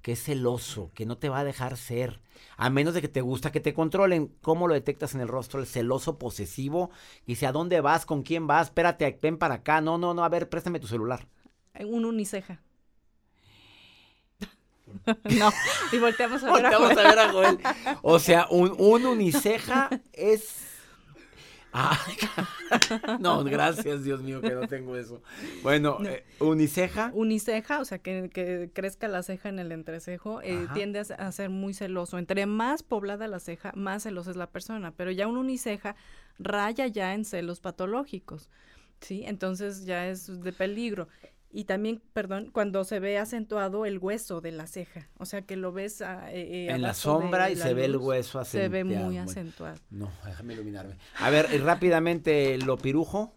que 0.02 0.14
es 0.14 0.24
celoso, 0.24 0.92
que 0.94 1.06
no 1.06 1.18
te 1.18 1.30
va 1.30 1.40
a 1.40 1.44
dejar 1.44 1.78
ser, 1.78 2.22
a 2.58 2.70
menos 2.70 2.94
de 2.94 3.02
que 3.02 3.08
te 3.10 3.22
gusta 3.22 3.52
que 3.52 3.60
te 3.60 3.74
controlen. 3.74 4.28
¿Cómo 4.42 4.68
lo 4.68 4.74
detectas 4.74 5.16
en 5.16 5.22
el 5.22 5.28
rostro? 5.28 5.60
El 5.60 5.68
celoso 5.68 6.18
posesivo. 6.18 6.92
Dice, 7.26 7.48
¿a 7.48 7.52
dónde 7.52 7.82
vas? 7.82 8.06
¿Con 8.06 8.24
quién 8.24 8.48
vas? 8.48 8.68
Espérate, 8.68 9.18
ven 9.22 9.38
para 9.38 9.56
acá. 9.56 9.82
No, 9.82 9.98
no, 9.98 10.14
no, 10.14 10.24
a 10.24 10.30
ver, 10.30 10.50
préstame 10.50 10.80
tu 10.80 10.88
celular. 10.88 11.28
Eh, 11.74 11.86
Un 11.86 12.06
uniceja. 12.06 12.62
no, 15.40 15.52
y 15.92 15.98
volteamos 15.98 16.44
a 16.44 16.54
ver 16.54 16.66
a 16.66 16.78
Joel. 16.78 17.00
a 17.00 17.04
ver 17.04 17.20
a 17.20 17.32
Joel. 17.32 17.60
O 18.02 18.20
sea, 18.20 18.48
un, 18.50 18.74
un 18.78 19.06
uniceja 19.06 19.90
es... 20.14 20.66
Ay, 21.72 22.16
no, 23.20 23.44
gracias, 23.44 24.04
Dios 24.04 24.22
mío, 24.24 24.42
que 24.42 24.50
no 24.50 24.68
tengo 24.68 24.98
eso. 24.98 25.22
Bueno, 25.62 26.00
eh, 26.04 26.26
uniceja. 26.40 27.12
Uniceja, 27.14 27.80
o 27.80 27.86
sea, 27.86 28.00
que, 28.00 28.32
que 28.34 28.72
crezca 28.74 29.08
la 29.08 29.22
ceja 29.22 29.50
en 29.50 29.60
el 29.60 29.72
entrecejo, 29.72 30.42
eh, 30.42 30.68
tiende 30.74 31.00
a, 31.00 31.28
a 31.28 31.32
ser 31.32 31.52
muy 31.52 31.76
celoso. 31.76 32.18
Entre 32.18 32.48
más 32.48 32.82
poblada 32.82 33.28
la 33.28 33.40
ceja, 33.40 33.72
más 33.76 34.02
celosa 34.02 34.32
es 34.32 34.36
la 34.36 34.50
persona. 34.50 34.94
Pero 34.98 35.12
ya 35.12 35.28
un 35.28 35.38
uniceja 35.38 35.96
raya 36.40 36.88
ya 36.88 37.14
en 37.14 37.24
celos 37.24 37.60
patológicos. 37.60 38.50
Sí, 39.02 39.24
entonces 39.26 39.86
ya 39.86 40.08
es 40.08 40.42
de 40.42 40.54
peligro. 40.54 41.08
Y 41.52 41.64
también, 41.64 42.02
perdón, 42.14 42.52
cuando 42.52 42.84
se 42.84 43.00
ve 43.00 43.18
acentuado 43.18 43.86
el 43.86 43.98
hueso 43.98 44.40
de 44.40 44.52
la 44.52 44.68
ceja, 44.68 45.10
o 45.18 45.26
sea 45.26 45.42
que 45.42 45.56
lo 45.56 45.72
ves 45.72 46.02
ah, 46.02 46.32
eh, 46.32 46.68
en 46.70 46.82
la 46.82 46.94
sombra 46.94 47.50
y 47.50 47.56
se 47.56 47.74
ve 47.74 47.86
el 47.86 47.98
hueso 47.98 48.40
acentuado. 48.40 48.66
Se 48.66 48.70
ve 48.70 48.84
muy 48.84 49.18
acentuado. 49.18 49.78
No, 49.90 50.12
déjame 50.26 50.54
iluminarme. 50.54 50.98
A 51.18 51.30
ver, 51.32 51.48
rápidamente, 51.64 52.58
lo 52.60 52.78
pirujo 52.78 53.34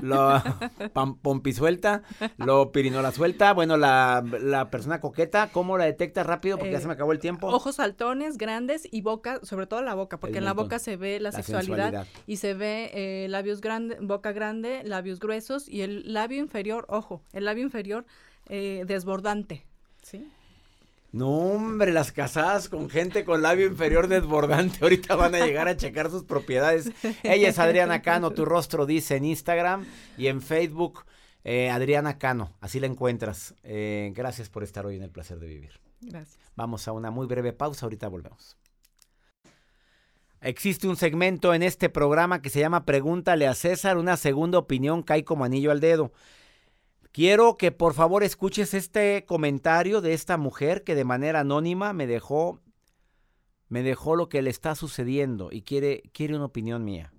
lo 0.00 0.42
pompisuelta, 1.22 2.02
lo 2.38 2.72
pirinola 2.72 3.12
suelta, 3.12 3.52
bueno, 3.52 3.76
la, 3.76 4.24
la, 4.40 4.70
persona 4.70 5.00
coqueta, 5.00 5.50
¿cómo 5.52 5.76
la 5.76 5.84
detecta 5.84 6.22
rápido? 6.22 6.58
Porque 6.58 6.72
ya 6.72 6.80
se 6.80 6.86
me 6.86 6.94
acabó 6.94 7.12
el 7.12 7.18
tiempo. 7.18 7.48
Ojos 7.48 7.76
saltones, 7.76 8.38
grandes 8.38 8.88
y 8.90 9.02
boca, 9.02 9.40
sobre 9.42 9.66
todo 9.66 9.82
la 9.82 9.94
boca, 9.94 10.18
porque 10.18 10.38
en 10.38 10.44
la 10.44 10.54
boca 10.54 10.78
se 10.78 10.96
ve 10.96 11.20
la, 11.20 11.32
sexualidad 11.32 12.06
y 12.26 12.36
se 12.36 12.54
ve 12.54 12.90
eh, 12.94 13.28
labios 13.28 13.60
grandes, 13.60 13.98
boca 14.00 14.32
grande, 14.32 14.82
labios 14.84 15.18
gruesos 15.18 15.68
y 15.68 15.82
el 15.82 16.12
labio 16.12 16.38
inferior, 16.38 16.86
ojo, 16.88 17.22
el 17.32 17.44
labio 17.44 17.64
inferior 17.64 18.06
eh, 18.48 18.84
desbordante. 18.86 19.66
No, 21.12 21.28
hombre, 21.28 21.92
las 21.92 22.10
casadas 22.10 22.70
con 22.70 22.88
gente 22.88 23.26
con 23.26 23.42
labio 23.42 23.66
inferior 23.66 24.08
desbordante 24.08 24.78
ahorita 24.82 25.14
van 25.14 25.34
a 25.34 25.44
llegar 25.44 25.68
a 25.68 25.76
checar 25.76 26.10
sus 26.10 26.24
propiedades. 26.24 26.90
Ella 27.22 27.50
es 27.50 27.58
Adriana 27.58 28.00
Cano, 28.00 28.30
tu 28.30 28.46
rostro 28.46 28.86
dice 28.86 29.16
en 29.16 29.26
Instagram 29.26 29.84
y 30.16 30.28
en 30.28 30.40
Facebook 30.40 31.04
eh, 31.44 31.68
Adriana 31.68 32.18
Cano, 32.18 32.56
así 32.62 32.80
la 32.80 32.86
encuentras. 32.86 33.54
Eh, 33.62 34.10
gracias 34.14 34.48
por 34.48 34.62
estar 34.62 34.86
hoy 34.86 34.96
en 34.96 35.02
el 35.02 35.10
placer 35.10 35.38
de 35.38 35.48
vivir. 35.48 35.80
Gracias. 36.00 36.38
Vamos 36.56 36.88
a 36.88 36.92
una 36.92 37.10
muy 37.10 37.26
breve 37.26 37.52
pausa, 37.52 37.84
ahorita 37.84 38.08
volvemos. 38.08 38.56
Existe 40.40 40.88
un 40.88 40.96
segmento 40.96 41.52
en 41.52 41.62
este 41.62 41.90
programa 41.90 42.40
que 42.40 42.48
se 42.48 42.60
llama 42.60 42.86
Pregúntale 42.86 43.46
a 43.46 43.54
César, 43.54 43.98
una 43.98 44.16
segunda 44.16 44.58
opinión 44.58 45.02
cae 45.02 45.24
como 45.24 45.44
anillo 45.44 45.70
al 45.70 45.80
dedo. 45.80 46.10
Quiero 47.12 47.58
que 47.58 47.72
por 47.72 47.92
favor 47.92 48.24
escuches 48.24 48.72
este 48.72 49.26
comentario 49.26 50.00
de 50.00 50.14
esta 50.14 50.38
mujer 50.38 50.82
que 50.82 50.94
de 50.94 51.04
manera 51.04 51.40
anónima 51.40 51.92
me 51.92 52.06
dejó 52.06 52.58
me 53.68 53.82
dejó 53.82 54.16
lo 54.16 54.30
que 54.30 54.40
le 54.40 54.48
está 54.48 54.74
sucediendo 54.74 55.50
y 55.52 55.60
quiere 55.60 56.04
quiere 56.14 56.36
una 56.36 56.46
opinión 56.46 56.84
mía. 56.84 57.12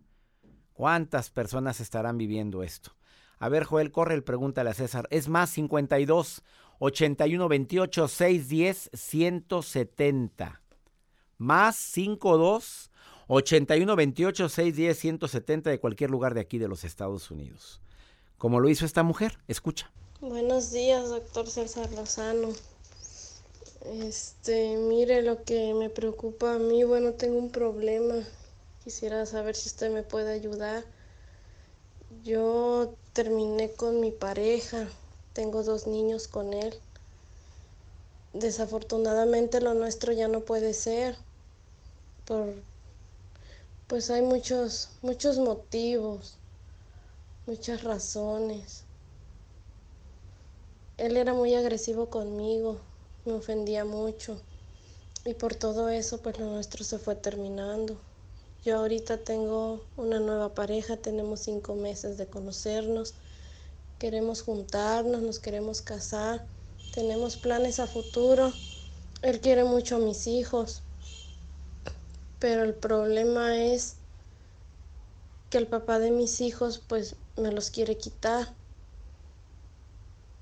¿Cuántas 0.73 1.29
personas 1.29 1.79
estarán 1.79 2.17
viviendo 2.17 2.63
esto? 2.63 2.95
A 3.37 3.49
ver, 3.49 3.65
Joel, 3.65 3.91
corre 3.91 4.15
el 4.15 4.23
pregúntale 4.23 4.71
a 4.71 4.73
César. 4.73 5.07
Es 5.11 5.29
más 5.29 5.51
52 5.51 6.41
81 6.79 7.47
28 7.47 8.07
610 8.07 8.89
170. 8.93 10.61
Más 11.37 11.75
52 11.75 12.89
81 13.27 13.95
28 13.95 14.49
610 14.49 14.97
170 14.97 15.69
de 15.69 15.79
cualquier 15.79 16.09
lugar 16.09 16.33
de 16.33 16.41
aquí 16.41 16.57
de 16.57 16.67
los 16.67 16.83
Estados 16.83 17.29
Unidos 17.29 17.83
como 18.43 18.59
lo 18.59 18.67
hizo 18.67 18.85
esta 18.85 19.03
mujer. 19.03 19.39
Escucha. 19.47 19.89
Buenos 20.19 20.73
días, 20.73 21.07
doctor 21.07 21.49
César 21.49 21.89
Lozano. 21.93 22.49
Este, 23.85 24.75
mire 24.75 25.21
lo 25.21 25.45
que 25.45 25.73
me 25.73 25.89
preocupa 25.89 26.55
a 26.55 26.59
mí, 26.59 26.83
bueno, 26.83 27.13
tengo 27.13 27.37
un 27.37 27.51
problema. 27.51 28.15
Quisiera 28.83 29.25
saber 29.25 29.55
si 29.55 29.69
usted 29.69 29.91
me 29.91 30.03
puede 30.03 30.33
ayudar. 30.33 30.83
Yo 32.25 32.93
terminé 33.13 33.71
con 33.71 34.01
mi 34.01 34.11
pareja, 34.11 34.89
tengo 35.31 35.63
dos 35.63 35.87
niños 35.87 36.27
con 36.27 36.51
él. 36.51 36.77
Desafortunadamente 38.33 39.61
lo 39.61 39.73
nuestro 39.73 40.11
ya 40.11 40.27
no 40.27 40.41
puede 40.41 40.73
ser. 40.73 41.15
Por 42.25 42.55
pues 43.87 44.09
hay 44.09 44.21
muchos 44.21 44.89
muchos 45.01 45.37
motivos 45.37 46.35
muchas 47.45 47.83
razones. 47.83 48.83
Él 50.97 51.17
era 51.17 51.33
muy 51.33 51.55
agresivo 51.55 52.09
conmigo, 52.09 52.77
me 53.25 53.33
ofendía 53.33 53.83
mucho 53.83 54.39
y 55.25 55.33
por 55.33 55.55
todo 55.55 55.89
eso 55.89 56.19
pues 56.19 56.39
lo 56.39 56.45
nuestro 56.45 56.83
se 56.83 56.99
fue 56.99 57.15
terminando. 57.15 57.97
Yo 58.63 58.77
ahorita 58.77 59.17
tengo 59.17 59.81
una 59.97 60.19
nueva 60.19 60.53
pareja, 60.53 60.95
tenemos 60.95 61.41
cinco 61.41 61.75
meses 61.75 62.17
de 62.17 62.27
conocernos, 62.27 63.13
queremos 63.99 64.41
juntarnos, 64.41 65.21
nos 65.21 65.39
queremos 65.39 65.81
casar, 65.81 66.45
tenemos 66.93 67.35
planes 67.35 67.79
a 67.79 67.87
futuro. 67.87 68.53
Él 69.21 69.41
quiere 69.41 69.65
mucho 69.65 69.97
a 69.97 69.99
mis 69.99 70.27
hijos, 70.27 70.81
pero 72.39 72.63
el 72.63 72.73
problema 72.73 73.57
es 73.57 73.97
que 75.53 75.59
el 75.59 75.67
papá 75.67 75.99
de 75.99 76.09
mis 76.09 76.41
hijos 76.41 76.81
pues 76.87 77.15
me 77.37 77.51
los 77.51 77.69
quiere 77.69 77.95
quitar. 77.95 78.55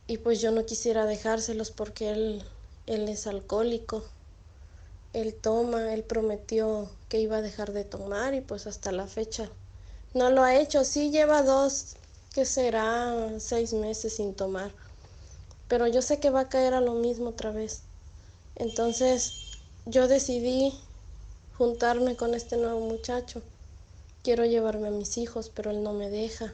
Y 0.08 0.19
pues 0.19 0.39
yo 0.39 0.52
no 0.52 0.65
quisiera 0.65 1.06
dejárselos 1.06 1.69
porque 1.69 2.12
él, 2.12 2.41
él 2.88 3.10
es 3.10 3.28
alcohólico. 3.28 4.06
Él 5.12 5.36
toma, 5.36 5.93
él 5.93 6.06
prometió 6.06 6.89
que 7.10 7.19
iba 7.19 7.36
a 7.36 7.41
dejar 7.41 7.74
de 7.74 7.84
tomar 7.84 8.36
y 8.36 8.39
pues 8.39 8.67
hasta 8.67 8.93
la 8.93 9.06
fecha 9.06 9.50
no 10.13 10.30
lo 10.30 10.43
ha 10.43 10.56
hecho. 10.56 10.86
Sí 10.86 11.12
lleva 11.12 11.43
dos, 11.43 11.97
que 12.34 12.45
será 12.45 13.38
seis 13.38 13.74
meses 13.74 14.15
sin 14.15 14.34
tomar. 14.34 14.71
Pero 15.67 15.88
yo 15.88 16.02
sé 16.02 16.21
que 16.21 16.30
va 16.30 16.39
a 16.39 16.50
caer 16.50 16.74
a 16.74 16.80
lo 16.80 16.93
mismo 16.93 17.32
otra 17.32 17.52
vez. 17.52 17.82
Entonces 18.56 19.60
yo 19.86 20.08
decidí 20.08 20.74
juntarme 21.58 22.15
con 22.15 22.34
este 22.34 22.56
nuevo 22.56 22.80
muchacho. 22.80 23.41
Quiero 24.23 24.45
llevarme 24.45 24.88
a 24.88 24.91
mis 24.91 25.17
hijos, 25.17 25.49
pero 25.49 25.71
él 25.71 25.84
no 25.84 25.93
me 25.93 26.10
deja 26.10 26.53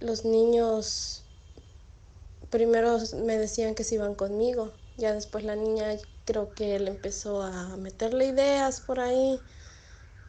los 0.00 0.24
niños 0.24 1.22
primero 2.50 2.98
me 3.24 3.38
decían 3.38 3.74
que 3.74 3.84
se 3.84 3.96
iban 3.96 4.14
conmigo, 4.14 4.72
ya 4.96 5.12
después 5.12 5.44
la 5.44 5.56
niña 5.56 5.96
creo 6.24 6.52
que 6.54 6.76
él 6.76 6.88
empezó 6.88 7.42
a 7.42 7.76
meterle 7.76 8.26
ideas 8.26 8.80
por 8.80 8.98
ahí. 9.00 9.40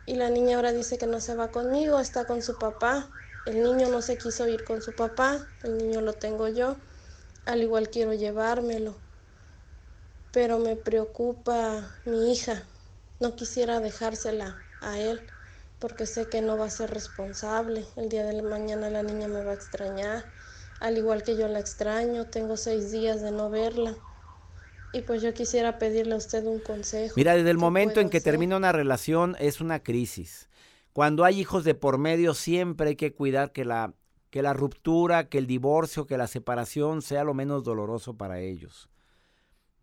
Y 0.06 0.16
la 0.16 0.30
niña 0.30 0.58
ahora 0.58 0.74
dice 0.74 0.98
que 0.98 1.08
no 1.08 1.20
se 1.20 1.36
va 1.36 1.52
conmigo, 1.52 2.00
está 2.00 2.26
con 2.26 2.42
su 2.42 2.58
papá. 2.58 3.10
El 3.46 3.64
niño 3.64 3.90
no 3.90 4.02
se 4.02 4.18
quiso 4.18 4.48
ir 4.48 4.64
con 4.64 4.82
su 4.82 4.94
papá, 4.94 5.48
el 5.64 5.78
niño 5.78 6.02
lo 6.02 6.14
tengo 6.14 6.48
yo, 6.48 6.76
al 7.46 7.62
igual 7.62 7.90
quiero 7.90 8.14
llevármelo. 8.14 8.94
Pero 10.32 10.60
me 10.60 10.76
preocupa 10.76 11.90
mi 12.06 12.32
hija, 12.32 12.64
no 13.20 13.36
quisiera 13.36 13.80
dejársela 13.80 14.64
a 14.80 15.00
él 15.00 15.22
porque 15.82 16.06
sé 16.06 16.30
que 16.30 16.42
no 16.42 16.58
va 16.58 16.66
a 16.66 16.70
ser 16.70 16.92
responsable. 16.92 17.84
El 17.98 18.08
día 18.08 18.24
de 18.24 18.34
la 18.34 18.44
mañana 18.44 18.90
la 18.92 19.02
niña 19.02 19.28
me 19.28 19.44
va 19.44 19.52
a 19.52 19.56
extrañar, 19.56 20.24
al 20.80 20.98
igual 20.98 21.24
que 21.24 21.36
yo 21.36 21.48
la 21.48 21.60
extraño, 21.60 22.28
tengo 22.28 22.56
seis 22.56 22.92
días 22.92 23.22
de 23.22 23.32
no 23.32 23.50
verla. 23.50 23.96
Y 24.94 25.02
pues 25.02 25.24
yo 25.24 25.34
quisiera 25.34 25.80
pedirle 25.80 26.14
a 26.14 26.18
usted 26.18 26.46
un 26.46 26.60
consejo. 26.60 27.16
Mira, 27.18 27.36
desde 27.36 27.50
el 27.50 27.58
momento 27.58 28.00
en 28.00 28.10
que 28.10 28.22
termina 28.22 28.58
una 28.58 28.72
relación 28.72 29.36
es 29.40 29.60
una 29.60 29.82
crisis. 29.82 30.50
Cuando 30.94 31.26
hay 31.26 31.40
hijos 31.40 31.64
de 31.64 31.74
por 31.74 31.98
medio 31.98 32.36
siempre 32.36 32.90
hay 32.90 32.96
que 32.96 33.14
cuidar 33.14 33.52
que 33.52 33.66
la, 33.66 33.94
que 34.30 34.44
la 34.44 34.54
ruptura, 34.54 35.30
que 35.30 35.40
el 35.40 35.48
divorcio, 35.48 36.06
que 36.06 36.18
la 36.18 36.28
separación 36.28 37.02
sea 37.02 37.24
lo 37.24 37.34
menos 37.34 37.64
doloroso 37.64 38.18
para 38.18 38.40
ellos. 38.40 38.90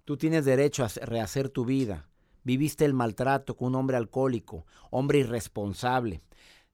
Tú 0.04 0.16
tienes 0.16 0.44
derecho 0.44 0.84
a 0.84 0.88
rehacer 1.06 1.48
tu 1.48 1.64
vida 1.64 2.07
viviste 2.48 2.86
el 2.86 2.94
maltrato 2.94 3.58
con 3.58 3.68
un 3.68 3.74
hombre 3.74 3.98
alcohólico, 3.98 4.64
hombre 4.90 5.18
irresponsable. 5.18 6.22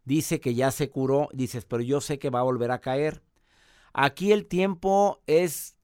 Dice 0.05 0.39
que 0.39 0.55
ya 0.55 0.71
se 0.71 0.89
curó, 0.89 1.29
dices, 1.33 1.65
pero 1.65 1.83
yo 1.83 2.01
sé 2.01 2.21
que 2.21 2.31
va 2.31 2.39
a 2.39 2.45
volver 2.45 2.71
a 2.71 2.81
caer. 2.81 3.25
Aquí 3.93 4.31
el 4.31 4.47
tiempo 4.47 5.21
es 5.27 5.77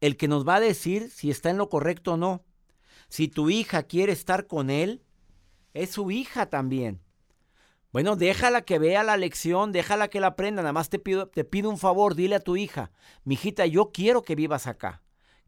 el 0.00 0.16
que 0.16 0.26
nos 0.26 0.44
va 0.46 0.56
a 0.56 0.60
decir 0.60 1.10
si 1.10 1.30
está 1.30 1.48
en 1.50 1.58
lo 1.58 1.68
correcto 1.68 2.14
o 2.14 2.16
no. 2.16 2.42
Si 3.08 3.28
tu 3.28 3.48
hija 3.48 3.84
quiere 3.84 4.10
estar 4.10 4.48
con 4.48 4.68
él, 4.68 5.04
es 5.74 5.90
su 5.90 6.10
hija 6.10 6.46
también. 6.46 7.00
Bueno, 7.92 8.16
déjala 8.16 8.62
que 8.62 8.80
vea 8.80 9.04
la 9.04 9.16
lección, 9.16 9.70
déjala 9.70 10.08
que 10.08 10.18
la 10.18 10.28
aprenda. 10.28 10.62
Nada 10.62 10.72
más 10.72 10.88
te 10.88 10.98
pido, 10.98 11.28
te 11.28 11.44
pido 11.44 11.70
un 11.70 11.78
favor, 11.78 12.16
dile 12.16 12.34
a 12.34 12.40
tu 12.40 12.56
hija, 12.56 12.90
mijita, 13.22 13.64
yo 13.64 13.92
quiero 13.92 14.22
que 14.22 14.34
vivas 14.34 14.66
acá 14.66 15.05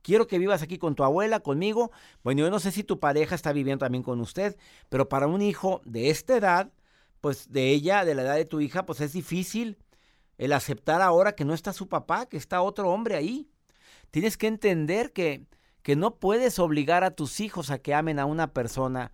quiero 0.09 0.27
que 0.27 0.39
vivas 0.39 0.63
aquí 0.63 0.79
con 0.79 0.95
tu 0.95 1.05
abuela, 1.05 1.41
conmigo. 1.41 1.91
Bueno, 2.25 2.41
yo 2.41 2.51
no 2.51 2.61
sé 2.61 2.73
si 2.73 2.83
tu 2.83 2.99
pareja 2.99 3.35
está 3.35 3.53
viviendo 3.53 3.85
también 3.85 4.03
con 4.03 4.23
usted, 4.23 4.57
pero 4.89 5.07
para 5.07 5.27
un 5.27 5.43
hijo 5.43 5.83
de 5.85 6.09
esta 6.09 6.35
edad, 6.35 6.73
pues 7.21 7.53
de 7.53 7.69
ella, 7.69 8.07
de 8.07 8.15
la 8.15 8.23
edad 8.23 8.37
de 8.37 8.47
tu 8.47 8.63
hija, 8.63 8.87
pues 8.87 9.03
es 9.03 9.13
difícil 9.13 9.77
el 10.39 10.55
aceptar 10.55 11.03
ahora 11.03 11.33
que 11.33 11.45
no 11.45 11.53
está 11.53 11.75
su 11.75 11.89
papá, 11.91 12.25
que 12.25 12.39
está 12.39 12.63
otro 12.63 12.89
hombre 12.89 13.17
ahí. 13.17 13.51
Tienes 14.11 14.39
que 14.39 14.47
entender 14.47 15.13
que, 15.13 15.45
que 15.83 15.95
no 15.95 16.15
puedes 16.15 16.59
obligar 16.59 17.05
a 17.05 17.11
tus 17.11 17.41
hijos 17.41 17.71
a 17.71 17.77
que 17.77 17.93
amen 17.93 18.19
a 18.19 18.25
una 18.25 18.55
persona. 18.55 19.13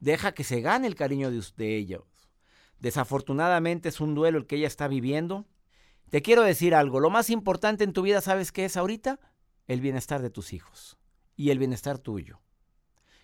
Deja 0.00 0.32
que 0.32 0.42
se 0.42 0.62
gane 0.62 0.88
el 0.88 0.96
cariño 0.96 1.30
de, 1.30 1.44
de 1.56 1.76
ellos. 1.76 2.02
Desafortunadamente 2.80 3.88
es 3.88 4.00
un 4.00 4.16
duelo 4.16 4.38
el 4.38 4.46
que 4.48 4.56
ella 4.56 4.66
está 4.66 4.88
viviendo. 4.88 5.46
Te 6.10 6.22
quiero 6.22 6.42
decir 6.42 6.74
algo, 6.74 6.98
lo 6.98 7.10
más 7.10 7.30
importante 7.30 7.84
en 7.84 7.92
tu 7.92 8.02
vida, 8.02 8.20
¿sabes 8.20 8.50
qué 8.50 8.64
es 8.64 8.76
ahorita? 8.76 9.20
El 9.72 9.80
bienestar 9.80 10.20
de 10.20 10.30
tus 10.30 10.52
hijos 10.52 10.98
y 11.36 11.50
el 11.50 11.58
bienestar 11.58 11.98
tuyo. 11.98 12.40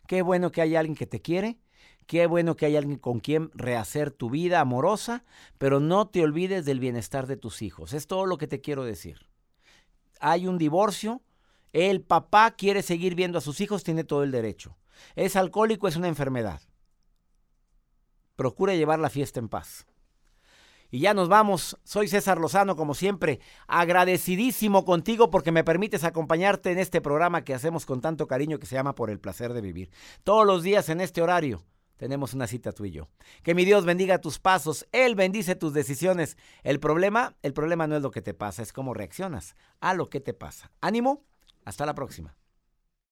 Qué 0.06 0.22
bueno 0.22 0.52
que 0.52 0.62
hay 0.62 0.76
alguien 0.76 0.96
que 0.96 1.06
te 1.06 1.20
quiere, 1.20 1.58
Qué 2.06 2.28
bueno 2.28 2.54
que 2.54 2.66
hay 2.66 2.76
alguien 2.76 2.98
con 2.98 3.18
quien 3.18 3.50
rehacer 3.52 4.12
tu 4.12 4.30
vida 4.30 4.60
amorosa, 4.60 5.24
pero 5.58 5.80
no 5.80 6.06
te 6.06 6.22
olvides 6.22 6.64
del 6.64 6.78
bienestar 6.78 7.26
de 7.26 7.36
tus 7.36 7.62
hijos. 7.62 7.92
Es 7.92 8.06
todo 8.06 8.26
lo 8.26 8.38
que 8.38 8.46
te 8.46 8.60
quiero 8.60 8.84
decir. 8.84 9.26
Hay 10.20 10.46
un 10.46 10.56
divorcio, 10.56 11.22
el 11.72 12.02
papá 12.02 12.52
quiere 12.52 12.82
seguir 12.82 13.16
viendo 13.16 13.38
a 13.38 13.40
sus 13.40 13.60
hijos, 13.60 13.82
tiene 13.82 14.04
todo 14.04 14.22
el 14.22 14.30
derecho. 14.30 14.76
Es 15.16 15.34
alcohólico, 15.34 15.88
es 15.88 15.96
una 15.96 16.06
enfermedad. 16.06 16.62
Procura 18.36 18.76
llevar 18.76 19.00
la 19.00 19.10
fiesta 19.10 19.40
en 19.40 19.48
paz. 19.48 19.84
Y 20.90 21.00
ya 21.00 21.14
nos 21.14 21.28
vamos. 21.28 21.78
Soy 21.84 22.08
César 22.08 22.38
Lozano, 22.38 22.76
como 22.76 22.94
siempre, 22.94 23.40
agradecidísimo 23.66 24.84
contigo 24.84 25.30
porque 25.30 25.52
me 25.52 25.64
permites 25.64 26.04
acompañarte 26.04 26.70
en 26.70 26.78
este 26.78 27.00
programa 27.00 27.44
que 27.44 27.54
hacemos 27.54 27.86
con 27.86 28.00
tanto 28.00 28.26
cariño 28.26 28.58
que 28.58 28.66
se 28.66 28.76
llama 28.76 28.94
Por 28.94 29.10
el 29.10 29.20
placer 29.20 29.52
de 29.52 29.60
vivir. 29.60 29.90
Todos 30.24 30.46
los 30.46 30.62
días 30.62 30.88
en 30.88 31.00
este 31.00 31.22
horario 31.22 31.64
tenemos 31.96 32.34
una 32.34 32.46
cita 32.46 32.72
tú 32.72 32.84
y 32.84 32.90
yo. 32.90 33.08
Que 33.42 33.54
mi 33.54 33.64
Dios 33.64 33.84
bendiga 33.84 34.20
tus 34.20 34.38
pasos, 34.38 34.86
Él 34.92 35.14
bendice 35.14 35.56
tus 35.56 35.72
decisiones. 35.72 36.36
El 36.62 36.80
problema, 36.80 37.34
el 37.42 37.52
problema 37.52 37.86
no 37.86 37.96
es 37.96 38.02
lo 38.02 38.10
que 38.10 38.22
te 38.22 38.34
pasa, 38.34 38.62
es 38.62 38.72
cómo 38.72 38.94
reaccionas 38.94 39.56
a 39.80 39.94
lo 39.94 40.08
que 40.08 40.20
te 40.20 40.34
pasa. 40.34 40.70
Ánimo, 40.80 41.24
hasta 41.64 41.86
la 41.86 41.94
próxima. 41.94 42.36